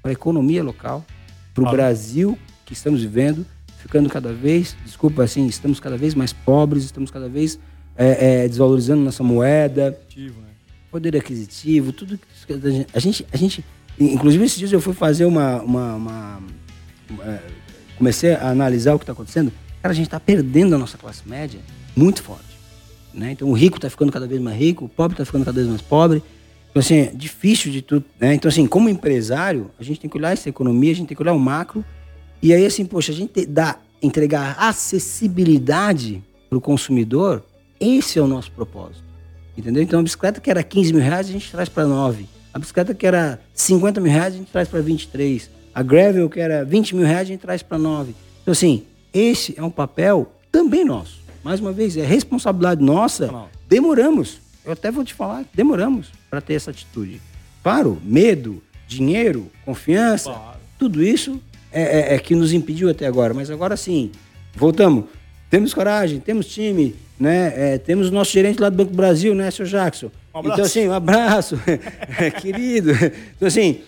[0.01, 1.05] para a economia local,
[1.53, 1.71] para o ah.
[1.71, 3.45] Brasil que estamos vivendo,
[3.79, 7.59] ficando cada vez, desculpa assim, estamos cada vez mais pobres, estamos cada vez
[7.97, 10.31] é, é, desvalorizando nossa moeda, né?
[10.89, 12.53] poder aquisitivo, tudo que
[12.93, 13.65] a gente, a gente,
[13.99, 16.41] inclusive esses dias eu fui fazer uma, uma, uma,
[17.21, 17.39] é,
[17.97, 21.27] comecei a analisar o que está acontecendo, cara, a gente está perdendo a nossa classe
[21.27, 21.59] média
[21.95, 22.57] muito forte,
[23.13, 23.31] né?
[23.31, 25.67] Então o rico está ficando cada vez mais rico, o pobre está ficando cada vez
[25.67, 26.23] mais pobre.
[26.69, 28.05] Então, assim, é difícil de tudo.
[28.19, 28.35] Né?
[28.35, 31.23] Então, assim, como empresário, a gente tem que olhar essa economia, a gente tem que
[31.23, 31.83] olhar o macro.
[32.41, 37.43] E aí, assim, poxa, a gente dá, entregar acessibilidade para o consumidor,
[37.79, 39.03] esse é o nosso propósito.
[39.57, 39.81] Entendeu?
[39.81, 42.25] Então, a bicicleta que era 15 mil reais, a gente traz para 9.
[42.53, 45.49] A bicicleta que era 50 mil reais, a gente traz para 23.
[45.73, 48.15] A Gravel, que era 20 mil reais, a gente traz para 9.
[48.41, 48.83] Então, assim,
[49.13, 51.19] esse é um papel também nosso.
[51.43, 53.45] Mais uma vez, é responsabilidade nossa.
[53.67, 54.39] Demoramos.
[54.65, 57.21] Eu até vou te falar, demoramos para ter essa atitude.
[57.63, 60.59] Claro, medo, dinheiro, confiança, claro.
[60.77, 61.41] tudo isso
[61.71, 63.33] é, é, é, que nos impediu até agora.
[63.33, 64.11] Mas agora sim,
[64.55, 65.05] voltamos.
[65.49, 67.53] Temos coragem, temos time, né?
[67.55, 70.11] É, temos o nosso gerente lá do Banco do Brasil, né, seu Jackson?
[70.39, 71.57] Um então, assim, um abraço,
[72.41, 72.91] querido.
[73.35, 73.81] Então, assim,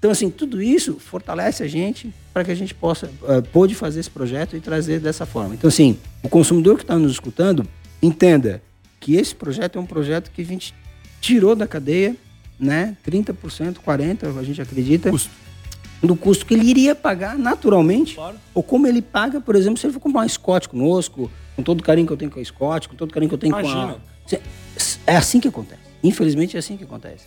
[0.00, 4.00] então, assim, tudo isso fortalece a gente para que a gente possa, uh, pôde fazer
[4.00, 5.54] esse projeto e trazer dessa forma.
[5.54, 7.66] Então, assim, o consumidor que está nos escutando,
[8.02, 8.62] entenda
[8.98, 10.74] que esse projeto é um projeto que a gente
[11.20, 12.16] tirou da cadeia,
[12.58, 12.96] né?
[13.06, 15.10] 30%, 40%, a gente acredita.
[15.10, 15.30] Custo.
[16.02, 18.14] Do custo que ele iria pagar naturalmente.
[18.14, 18.38] Claro.
[18.54, 21.80] Ou como ele paga, por exemplo, se ele for comprar um Scott conosco, com todo
[21.80, 23.50] o carinho que eu tenho com a Scott, com todo o carinho que eu tenho
[23.50, 23.96] Imagina.
[24.26, 24.40] com a.
[25.10, 25.80] É assim que acontece.
[26.04, 27.26] Infelizmente é assim que acontece.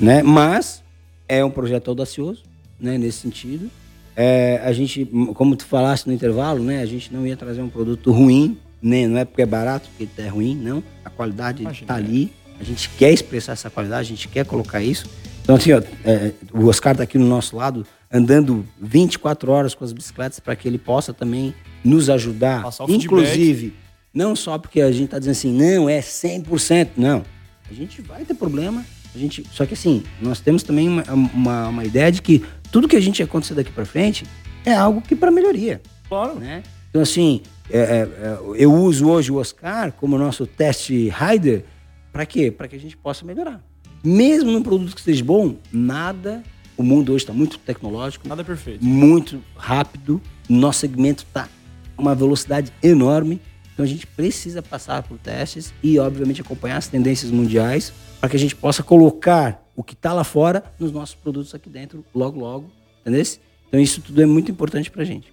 [0.00, 0.20] Né?
[0.20, 0.82] Mas
[1.28, 2.42] é um projeto audacioso,
[2.78, 2.98] né?
[2.98, 3.70] Nesse sentido.
[4.16, 6.82] É, a gente, como tu falaste no intervalo, né?
[6.82, 10.20] A gente não ia trazer um produto ruim, nem não é porque é barato, porque
[10.20, 10.82] é ruim, não.
[11.04, 12.32] A qualidade está ali.
[12.58, 15.06] A gente quer expressar essa qualidade, a gente quer colocar isso.
[15.40, 19.84] Então, assim, ó, é, o Oscar está aqui no nosso lado, andando 24 horas com
[19.84, 21.54] as bicicletas para que ele possa também
[21.84, 22.64] nos ajudar.
[22.88, 23.72] Inclusive,
[24.12, 26.90] não só porque a gente está dizendo assim, não, é 100%.
[26.96, 27.24] Não.
[27.70, 28.84] A gente vai ter problema.
[29.14, 32.88] A gente, só que assim, nós temos também uma, uma, uma ideia de que tudo
[32.88, 34.24] que a gente acontecer daqui para frente
[34.64, 35.80] é algo que para melhoria.
[36.08, 36.36] Claro.
[36.36, 36.62] Né?
[36.90, 41.64] Então, assim, é, é, é, eu uso hoje o Oscar como nosso teste rider
[42.12, 42.50] para quê?
[42.50, 43.62] Para que a gente possa melhorar.
[44.02, 46.42] Mesmo num produto que esteja bom, nada.
[46.76, 48.26] O mundo hoje está muito tecnológico.
[48.26, 48.84] Nada perfeito.
[48.84, 50.20] Muito rápido.
[50.48, 51.48] Nosso segmento está
[51.96, 53.40] uma velocidade enorme.
[53.72, 58.36] Então a gente precisa passar por testes e, obviamente, acompanhar as tendências mundiais para que
[58.36, 62.38] a gente possa colocar o que está lá fora nos nossos produtos aqui dentro, logo,
[62.38, 62.70] logo.
[63.00, 63.24] Entendeu?
[63.68, 65.32] Então isso tudo é muito importante para a gente.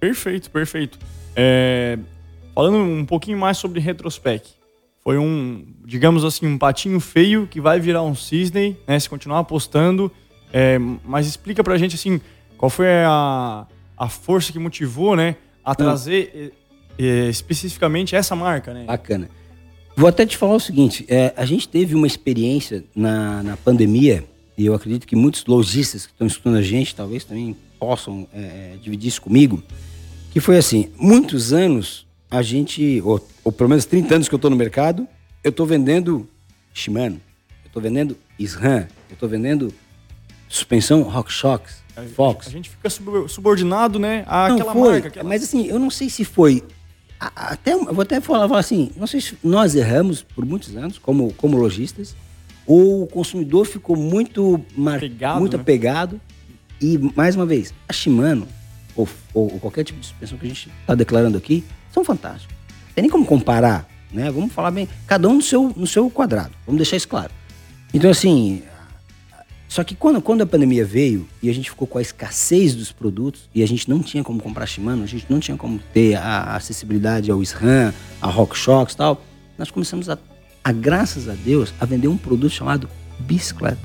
[0.00, 0.98] Perfeito, perfeito.
[1.34, 1.98] É,
[2.54, 4.54] falando um pouquinho mais sobre retrospect
[5.02, 8.98] foi um, digamos assim, um patinho feio que vai virar um cisne, né?
[8.98, 10.10] Se continuar apostando.
[10.52, 12.20] É, mas explica pra gente, assim,
[12.56, 16.52] Qual foi a, a força que motivou, né, a trazer
[16.98, 18.84] especificamente essa marca, né?
[18.84, 19.28] Bacana.
[19.96, 24.24] Vou até te falar o seguinte: é, a gente teve uma experiência na, na pandemia,
[24.56, 28.40] e eu acredito que muitos lojistas que estão escutando a gente talvez também possam é,
[28.40, 29.62] é, dividir isso comigo,
[30.32, 34.38] que foi assim: muitos anos a gente, ou, ou pelo menos 30 anos que eu
[34.38, 35.06] estou no mercado,
[35.42, 36.28] eu estou vendendo
[36.74, 37.20] Shimano,
[37.64, 39.72] eu estou vendendo SRAM, eu estou vendendo
[40.48, 41.82] suspensão RockShox,
[42.14, 42.46] Fox.
[42.46, 45.08] A gente fica sub- subordinado, né, àquela marca.
[45.08, 45.28] Aquela...
[45.28, 46.62] mas assim, eu não sei se foi.
[47.18, 50.98] Até, eu vou até falar, falar assim, não sei se nós erramos por muitos anos
[50.98, 52.14] como, como lojistas,
[52.66, 55.62] ou o consumidor ficou muito, mar, Apegado, muito né?
[55.62, 56.20] apegado.
[56.80, 58.46] E, mais uma vez, a Shimano,
[58.94, 62.54] ou, ou- ou qualquer tipo de suspensão que a gente está declarando aqui, são fantásticos.
[62.88, 64.30] Não tem nem como comparar, né?
[64.30, 67.30] Vamos falar bem, cada um no seu, no seu quadrado, vamos deixar isso claro.
[67.94, 68.62] Então, assim,
[69.68, 72.92] só que quando, quando a pandemia veio e a gente ficou com a escassez dos
[72.92, 76.14] produtos e a gente não tinha como comprar Shimano, a gente não tinha como ter
[76.14, 79.22] a acessibilidade ao SRAM, a RockShox e tal,
[79.58, 80.18] nós começamos a,
[80.62, 82.88] a, graças a Deus, a vender um produto chamado
[83.18, 83.80] bicicleta,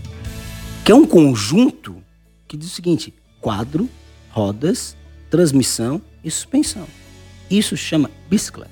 [0.86, 1.96] que é um conjunto
[2.48, 3.90] que diz o seguinte, quadro,
[4.30, 4.96] rodas,
[5.30, 6.86] transmissão e suspensão.
[7.50, 8.72] Isso chama bicicleta.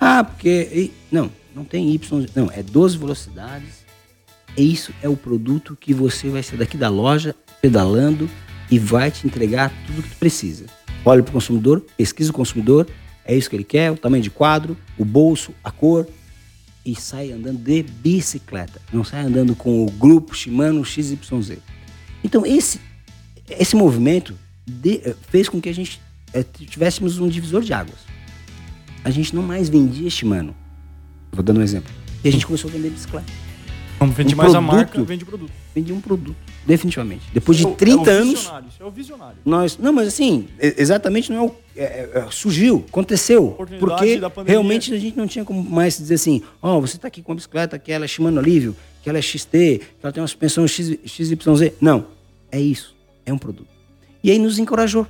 [0.00, 0.90] Ah, porque...
[1.10, 3.83] Não, não tem Y, não, é 12 velocidades,
[4.62, 8.28] isso é o produto que você vai sair daqui da loja pedalando
[8.70, 10.66] e vai te entregar tudo que tu precisa.
[11.04, 12.86] Olha para o consumidor, pesquisa o consumidor,
[13.24, 16.06] é isso que ele quer, o tamanho de quadro, o bolso, a cor,
[16.84, 18.80] e sai andando de bicicleta.
[18.92, 21.58] Não sai andando com o grupo Shimano XYZ.
[22.22, 22.80] Então esse,
[23.48, 24.34] esse movimento
[24.66, 26.00] de- eh, fez com que a gente
[26.32, 27.98] eh, tivéssemos um divisor de águas.
[29.02, 30.54] A gente não mais vendia Shimano.
[31.32, 31.92] Vou dando um exemplo.
[32.22, 33.43] E a gente começou a vender bicicleta.
[34.06, 34.74] Não vende um mais a produto.
[34.76, 35.52] marca, vende produto.
[35.74, 36.36] Vendi um produto,
[36.66, 37.22] definitivamente.
[37.32, 39.36] Depois de Isso é o- 30 é o anos, visionário, Isso é o visionário.
[39.44, 39.78] nós.
[39.78, 41.54] Não, mas assim, exatamente não é o.
[41.76, 43.54] é- é- é, surgiu, aconteceu.
[43.78, 47.32] Porque realmente a gente não tinha como mais dizer assim: ó, você tá aqui com
[47.32, 50.28] a bicicleta, que ela é Shimano Alívio, que ela é XT, que ela tem uma
[50.28, 51.72] suspensão X, XYZ.
[51.80, 52.06] Não,
[52.50, 52.94] é isso.
[53.26, 53.68] É um produto.
[54.22, 55.06] E aí nos encorajou.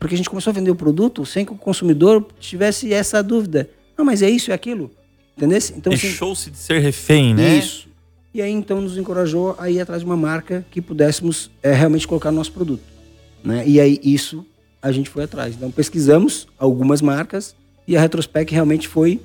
[0.00, 3.68] Porque a gente começou a vender o produto sem que o consumidor tivesse essa dúvida.
[3.96, 4.92] Não, mas é isso, é aquilo.
[5.36, 5.58] Entendeu?
[5.76, 7.58] Então, assim, Deixou-se de ser refém, né?
[7.58, 7.87] isso.
[8.34, 12.06] E aí então nos encorajou a ir atrás de uma marca que pudéssemos é, realmente
[12.06, 12.82] colocar no nosso produto.
[13.42, 13.64] Né?
[13.66, 14.44] E aí isso
[14.82, 15.54] a gente foi atrás.
[15.54, 17.54] Então pesquisamos algumas marcas
[17.86, 19.20] e a Retrospec realmente foi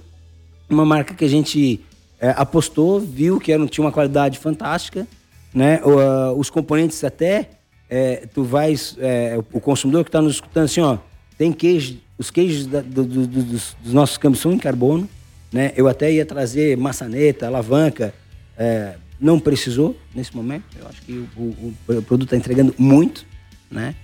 [0.70, 1.82] uma marca que a gente
[2.20, 5.06] é, apostou, viu que era, tinha uma qualidade fantástica.
[5.54, 5.82] Né?
[5.84, 7.50] O, ah, os componentes até,
[7.90, 10.98] é, tu vais, é, o consumidor que está nos escutando assim, ó,
[11.38, 15.08] tem queijo, os queijos da- do- do- do- dos, dos nossos câmbios são em carbono.
[15.52, 15.72] Né?
[15.76, 18.14] Eu até ia trazer maçaneta, alavanca,
[18.58, 20.66] é, não precisou nesse momento.
[20.80, 23.26] Eu acho que o, o- o produto está entregando muito,
[23.72, 23.96] né?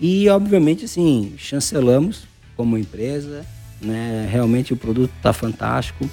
[0.00, 2.24] E obviamente assim chancelamos
[2.56, 3.44] como empresa,
[3.80, 4.26] né?
[4.30, 6.08] Realmente o produto está fantástico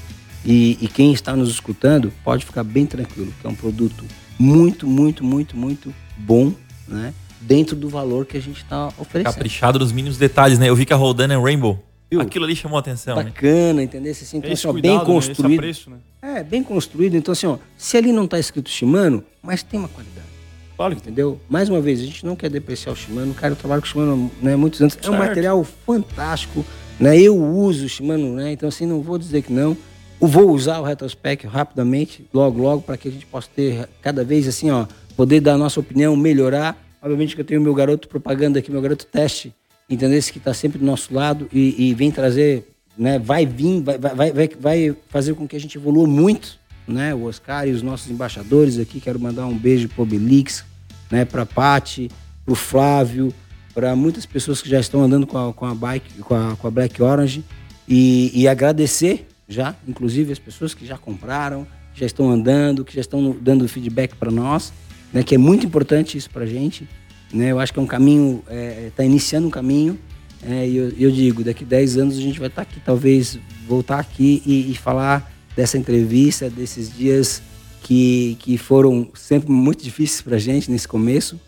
[0.46, 4.04] e, e quem está nos escutando pode ficar bem tranquilo, que é um produto
[4.38, 6.54] muito, muito, muito, muito bom,
[6.88, 7.14] né?
[7.40, 9.34] Dentro do valor que a gente está oferecendo.
[9.34, 10.70] Caprichado nos mínimos detalhes, né?
[10.70, 11.84] Eu vi que a Roldana é Rainbow.
[12.12, 12.20] Viu?
[12.20, 13.24] Aquilo ali chamou a atenção, né?
[13.24, 14.12] Bacana, entendeu?
[14.12, 15.06] Assim, então, assim, ó, cuidado, bem né?
[15.06, 15.60] Construído.
[15.60, 15.98] apreço, né?
[16.22, 17.16] É, bem construído.
[17.16, 20.28] Então, assim, ó, se ali não está escrito Shimano, mas tem uma qualidade.
[20.76, 21.02] Claro que.
[21.02, 21.40] Entendeu?
[21.50, 23.34] Mais uma vez, a gente não quer depreciar o Shimano.
[23.34, 24.96] Cara, eu trabalho com o Shimano né, há muitos anos.
[24.96, 25.20] É um Certo.
[25.20, 26.66] material fantástico.
[27.00, 27.18] Né?
[27.18, 28.52] Eu uso o Shimano, né?
[28.52, 29.78] Então, assim, não vou dizer que não.
[30.20, 34.24] Eu vou usar o Retrospec rapidamente, logo, logo, para que a gente possa ter cada
[34.24, 34.86] vez, assim, ó,
[35.16, 36.78] poder dar a nossa opinião, melhorar.
[37.02, 39.54] Obviamente que eu tenho meu garoto propaganda aqui, meu garoto teste,
[39.92, 40.20] entendeu?
[40.22, 42.68] Que está sempre do nosso lado e, e vem trazer,
[42.98, 43.20] né?
[43.20, 47.14] Vai vir, vai, vai, vai, vai fazer com que a gente evolua muito, né?
[47.14, 49.00] O Oscar e os nossos embaixadores aqui.
[49.00, 50.64] Quero mandar um beijo pro Belix,
[51.10, 51.26] né?
[51.26, 52.10] Pra Pati,
[52.46, 53.34] pro Flávio,
[53.74, 56.68] para muitas pessoas que já estão andando com a, com a bike, com a, com
[56.68, 57.44] a Black Orange
[57.88, 62.94] e, e agradecer já, inclusive as pessoas que já compraram, que já estão andando, que
[62.94, 64.72] já estão dando feedback para nós,
[65.12, 65.24] né?
[65.24, 66.88] Que é muito importante isso para gente,
[67.34, 67.52] né?
[67.52, 68.44] Eu acho que é um caminho,
[68.88, 69.98] está iniciando um caminho,
[70.44, 74.00] é, e eu, eu digo, daqui 10 anos a gente vai estar aqui, talvez voltar
[74.00, 77.42] aqui e, e falar dessa entrevista, desses dias
[77.84, 81.40] que, que foram sempre muito difíceis para gente nesse começo,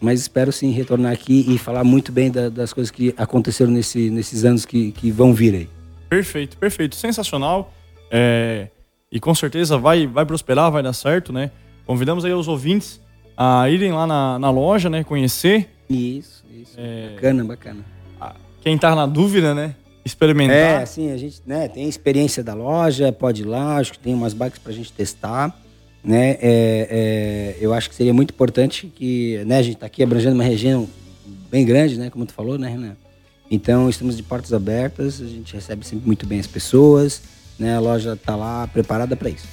[0.00, 4.10] mas espero sim retornar aqui e falar muito bem da- das coisas que aconteceram nesse,
[4.10, 5.68] nesses anos que, que vão vir aí.
[6.08, 6.94] Perfeito, perfeito.
[6.94, 7.72] Sensacional.
[8.10, 8.68] É,
[9.10, 11.50] e com certeza vai, vai prosperar, vai dar certo, né?
[11.86, 13.00] Convidamos aí os ouvintes
[13.36, 15.04] a irem lá na, na loja, né?
[15.04, 15.68] Conhecer.
[15.88, 16.74] Isso, isso.
[16.76, 17.10] É.
[17.14, 17.96] Bacana, bacana.
[18.66, 19.76] Quem tá na dúvida, né?
[20.04, 20.56] Experimentar.
[20.56, 23.98] É, assim, a gente né, tem a experiência da loja, pode ir lá, acho que
[24.00, 25.56] tem umas bikes pra gente testar.
[26.02, 26.30] Né?
[26.30, 30.34] É, é, eu acho que seria muito importante que né, a gente tá aqui abrangendo
[30.34, 30.88] uma região
[31.48, 32.10] bem grande, né?
[32.10, 32.96] Como tu falou, né, Renan?
[33.48, 37.22] Então, estamos de portas abertas, a gente recebe sempre muito bem as pessoas,
[37.56, 37.76] né?
[37.76, 39.46] A loja está lá preparada para isso.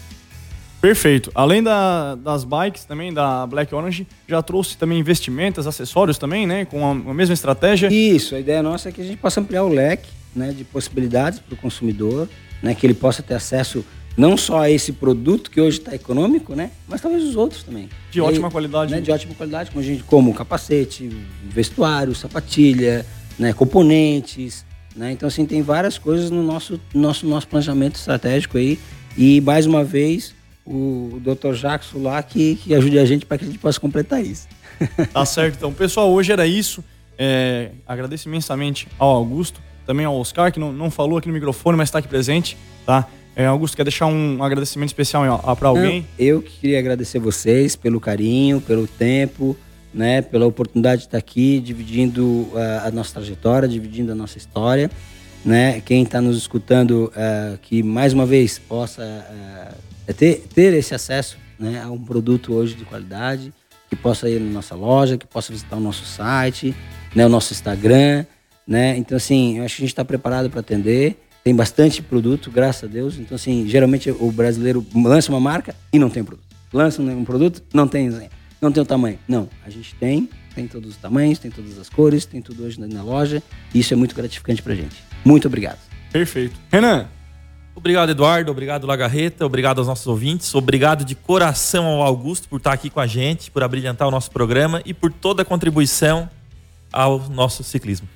[0.84, 1.32] Perfeito.
[1.34, 6.66] Além da, das bikes também, da Black Orange, já trouxe também investimentos, acessórios também, né?
[6.66, 7.88] Com a, a mesma estratégia.
[7.88, 11.40] Isso, a ideia nossa é que a gente possa ampliar o leque né, de possibilidades
[11.40, 12.28] para o consumidor,
[12.62, 12.76] né?
[12.76, 13.86] Que ele possa ter acesso
[14.18, 16.70] não só a esse produto que hoje está econômico, né?
[16.86, 17.88] Mas talvez os outros também.
[18.12, 18.92] De ótima qualidade.
[18.92, 21.10] Né, de ótima qualidade, como, a gente, como capacete,
[21.46, 23.06] vestuário, sapatilha,
[23.40, 24.66] né, componentes,
[24.98, 25.14] né?
[25.14, 28.78] Então, assim, tem várias coisas no nosso, nosso, nosso planejamento estratégico aí.
[29.18, 30.36] E, mais uma vez,
[30.66, 31.54] o Dr.
[31.54, 34.48] Jackson lá que, que ajude a gente para que a gente possa completar isso.
[35.12, 35.74] Tá certo, então.
[35.74, 36.84] Pessoal, hoje era isso.
[37.18, 41.78] É, agradeço imensamente ao Augusto, também ao Oscar, que não, não falou aqui no microfone,
[41.78, 43.08] mas está aqui presente, tá?
[43.36, 45.24] É, Augusto, quer deixar um agradecimento especial
[45.58, 46.02] para alguém?
[46.02, 49.58] Não, eu queria agradecer vocês pelo carinho, pelo tempo,
[49.94, 54.90] né, pela oportunidade de estar aqui dividindo uh, a nossa trajetória, dividindo a nossa história.
[55.44, 55.82] Né?
[55.82, 61.38] Quem está nos escutando, uh, que mais uma vez possa uh, ter, ter esse acesso
[61.58, 63.54] né, a um produto hoje de qualidade,
[63.90, 66.76] que possa ir na nossa loja, que possa visitar o nosso site,
[67.16, 68.26] né, o nosso Instagram.
[68.68, 68.98] Né?
[68.98, 72.86] Então, assim, eu acho que a gente está preparado para atender tem bastante produto, graças
[72.86, 73.18] a Deus.
[73.18, 76.48] Então, assim, geralmente o brasileiro lança uma marca e não tem produto.
[76.72, 78.10] Lança um produto, não tem,
[78.62, 79.20] não tem o tamanho.
[79.28, 82.80] Não, a gente tem, tem todos os tamanhos, tem todas as cores, tem tudo hoje
[82.80, 83.44] na loja.
[83.74, 84.96] E isso é muito gratificante pra gente.
[85.26, 85.80] Muito obrigado.
[86.12, 86.56] Perfeito.
[86.72, 87.08] Renan.
[87.76, 88.52] Obrigado, Eduardo.
[88.52, 89.46] Obrigado, Lagarreta.
[89.46, 90.54] Obrigado aos nossos ouvintes.
[90.54, 94.30] Obrigado de coração ao Augusto por estar aqui com a gente, por abrilhantar o nosso
[94.32, 96.30] programa e por toda a contribuição
[96.92, 98.08] ao nosso ciclismo.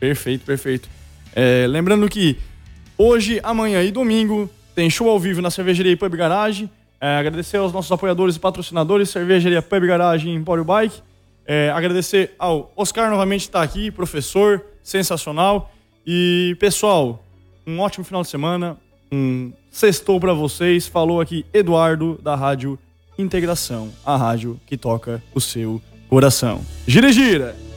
[0.00, 0.88] Perfeito, perfeito.
[1.34, 2.38] É, lembrando que
[2.96, 6.70] hoje, amanhã e domingo tem show ao vivo na Cervejaria Pub Garage.
[7.00, 11.02] É, agradecer aos nossos apoiadores e patrocinadores, Cervejaria Pub Garage e Empório Bike.
[11.46, 15.72] É, agradecer ao Oscar novamente estar aqui, professor, sensacional.
[16.06, 17.22] E pessoal,
[17.68, 18.78] um ótimo final de semana.
[19.12, 20.86] Um sextou para vocês.
[20.86, 22.78] Falou aqui Eduardo da Rádio
[23.18, 26.64] Integração, a rádio que toca o seu coração.
[26.86, 27.67] Gira, gira!